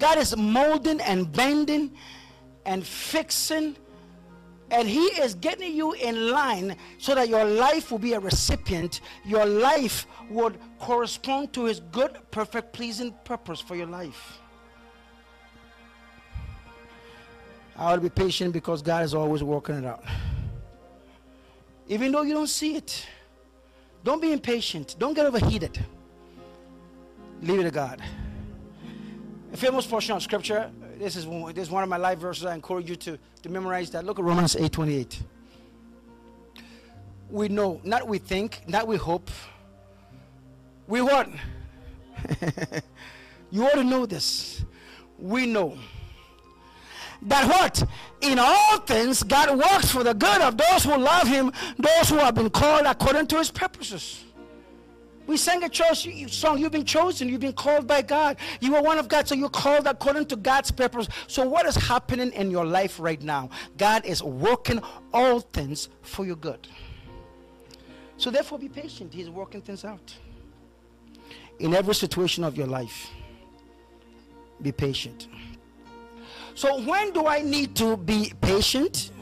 God 0.00 0.18
is 0.18 0.34
molding 0.34 1.00
and 1.02 1.30
bending 1.30 1.92
and 2.64 2.84
fixing 2.84 3.76
and 4.70 4.88
he 4.88 5.06
is 5.20 5.34
getting 5.34 5.74
you 5.74 5.92
in 5.92 6.30
line 6.30 6.76
so 6.98 7.14
that 7.14 7.28
your 7.28 7.44
life 7.44 7.90
will 7.90 7.98
be 7.98 8.12
a 8.14 8.20
recipient. 8.20 9.00
Your 9.24 9.44
life 9.44 10.06
would 10.30 10.58
correspond 10.78 11.52
to 11.54 11.64
his 11.64 11.80
good 11.92 12.18
perfect 12.30 12.72
pleasing 12.72 13.12
purpose 13.24 13.60
for 13.60 13.74
your 13.74 13.86
life. 13.86 14.38
I 17.76 17.92
will 17.92 18.00
be 18.00 18.10
patient 18.10 18.52
because 18.52 18.80
god 18.80 19.04
is 19.04 19.14
always 19.14 19.42
working 19.42 19.76
it 19.76 19.84
out. 19.84 20.04
Even 21.88 22.12
though 22.12 22.22
you 22.22 22.32
don't 22.32 22.48
see 22.48 22.76
it 22.76 23.06
don't 24.02 24.22
be 24.22 24.32
impatient. 24.32 24.96
Don't 24.98 25.12
get 25.12 25.26
overheated. 25.26 25.84
Leave 27.42 27.60
it 27.60 27.64
to 27.64 27.70
god 27.70 28.00
a 29.52 29.56
famous 29.56 29.86
portion 29.86 30.14
of 30.14 30.22
scripture 30.22 30.70
this 31.00 31.16
is 31.16 31.26
one, 31.26 31.54
this 31.54 31.68
is 31.68 31.70
one 31.70 31.82
of 31.82 31.88
my 31.88 31.96
life 31.96 32.18
verses. 32.18 32.44
I 32.44 32.54
encourage 32.54 32.88
you 32.90 32.96
to, 32.96 33.18
to 33.42 33.48
memorize 33.48 33.90
that. 33.92 34.04
Look 34.04 34.18
at 34.18 34.24
Romans 34.24 34.54
8 34.54 34.70
28. 34.70 35.22
We 37.30 37.48
know, 37.48 37.80
not 37.84 38.06
we 38.06 38.18
think, 38.18 38.62
not 38.66 38.86
we 38.86 38.96
hope. 38.96 39.30
We 40.86 41.00
what? 41.00 41.28
you 43.50 43.64
ought 43.64 43.76
to 43.76 43.84
know 43.84 44.04
this. 44.04 44.62
We 45.18 45.46
know 45.46 45.78
that 47.22 47.46
what? 47.48 47.82
In 48.20 48.38
all 48.38 48.78
things, 48.80 49.22
God 49.22 49.56
works 49.56 49.90
for 49.90 50.04
the 50.04 50.14
good 50.14 50.40
of 50.42 50.56
those 50.56 50.84
who 50.84 50.96
love 50.96 51.28
Him, 51.28 51.52
those 51.78 52.10
who 52.10 52.16
have 52.16 52.34
been 52.34 52.50
called 52.50 52.86
according 52.86 53.26
to 53.28 53.38
His 53.38 53.50
purposes. 53.50 54.24
We 55.30 55.36
sang 55.36 55.62
a 55.62 55.68
church 55.68 56.08
song. 56.32 56.58
You've 56.58 56.72
been 56.72 56.84
chosen. 56.84 57.28
You've 57.28 57.40
been 57.40 57.52
called 57.52 57.86
by 57.86 58.02
God. 58.02 58.36
You 58.58 58.74
are 58.74 58.82
one 58.82 58.98
of 58.98 59.06
God. 59.06 59.28
So 59.28 59.36
you're 59.36 59.48
called 59.48 59.86
according 59.86 60.26
to 60.26 60.34
God's 60.34 60.72
purpose. 60.72 61.06
So 61.28 61.48
what 61.48 61.66
is 61.66 61.76
happening 61.76 62.32
in 62.32 62.50
your 62.50 62.66
life 62.66 62.98
right 62.98 63.22
now? 63.22 63.48
God 63.78 64.04
is 64.04 64.24
working 64.24 64.82
all 65.14 65.38
things 65.38 65.88
for 66.02 66.26
your 66.26 66.34
good. 66.34 66.66
So 68.16 68.32
therefore 68.32 68.58
be 68.58 68.68
patient. 68.68 69.14
He's 69.14 69.30
working 69.30 69.60
things 69.60 69.84
out. 69.84 70.12
In 71.60 71.74
every 71.74 71.94
situation 71.94 72.42
of 72.42 72.56
your 72.56 72.66
life, 72.66 73.08
be 74.60 74.72
patient. 74.72 75.28
So 76.56 76.82
when 76.82 77.12
do 77.12 77.28
I 77.28 77.40
need 77.40 77.76
to 77.76 77.96
be 77.96 78.32
patient? 78.40 79.12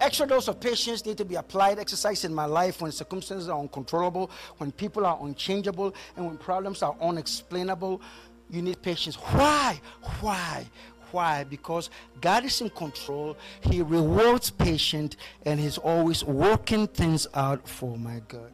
Extra 0.00 0.26
dose 0.26 0.48
of 0.48 0.60
patience 0.60 1.04
need 1.04 1.18
to 1.18 1.24
be 1.24 1.34
applied, 1.34 1.78
Exercise 1.78 2.24
in 2.24 2.34
my 2.34 2.44
life 2.44 2.80
when 2.80 2.92
circumstances 2.92 3.48
are 3.48 3.58
uncontrollable, 3.58 4.30
when 4.58 4.70
people 4.72 5.04
are 5.04 5.18
unchangeable, 5.22 5.94
and 6.16 6.26
when 6.26 6.36
problems 6.36 6.82
are 6.82 6.96
unexplainable. 7.00 8.00
You 8.50 8.62
need 8.62 8.80
patience. 8.80 9.16
Why? 9.16 9.80
Why? 10.20 10.66
Why? 11.10 11.44
Because 11.44 11.90
God 12.20 12.44
is 12.44 12.60
in 12.60 12.70
control. 12.70 13.36
He 13.62 13.82
rewards 13.82 14.50
patience, 14.50 15.16
and 15.44 15.58
He's 15.58 15.78
always 15.78 16.24
working 16.24 16.86
things 16.86 17.26
out 17.34 17.66
for 17.68 17.98
my 17.98 18.20
good. 18.28 18.52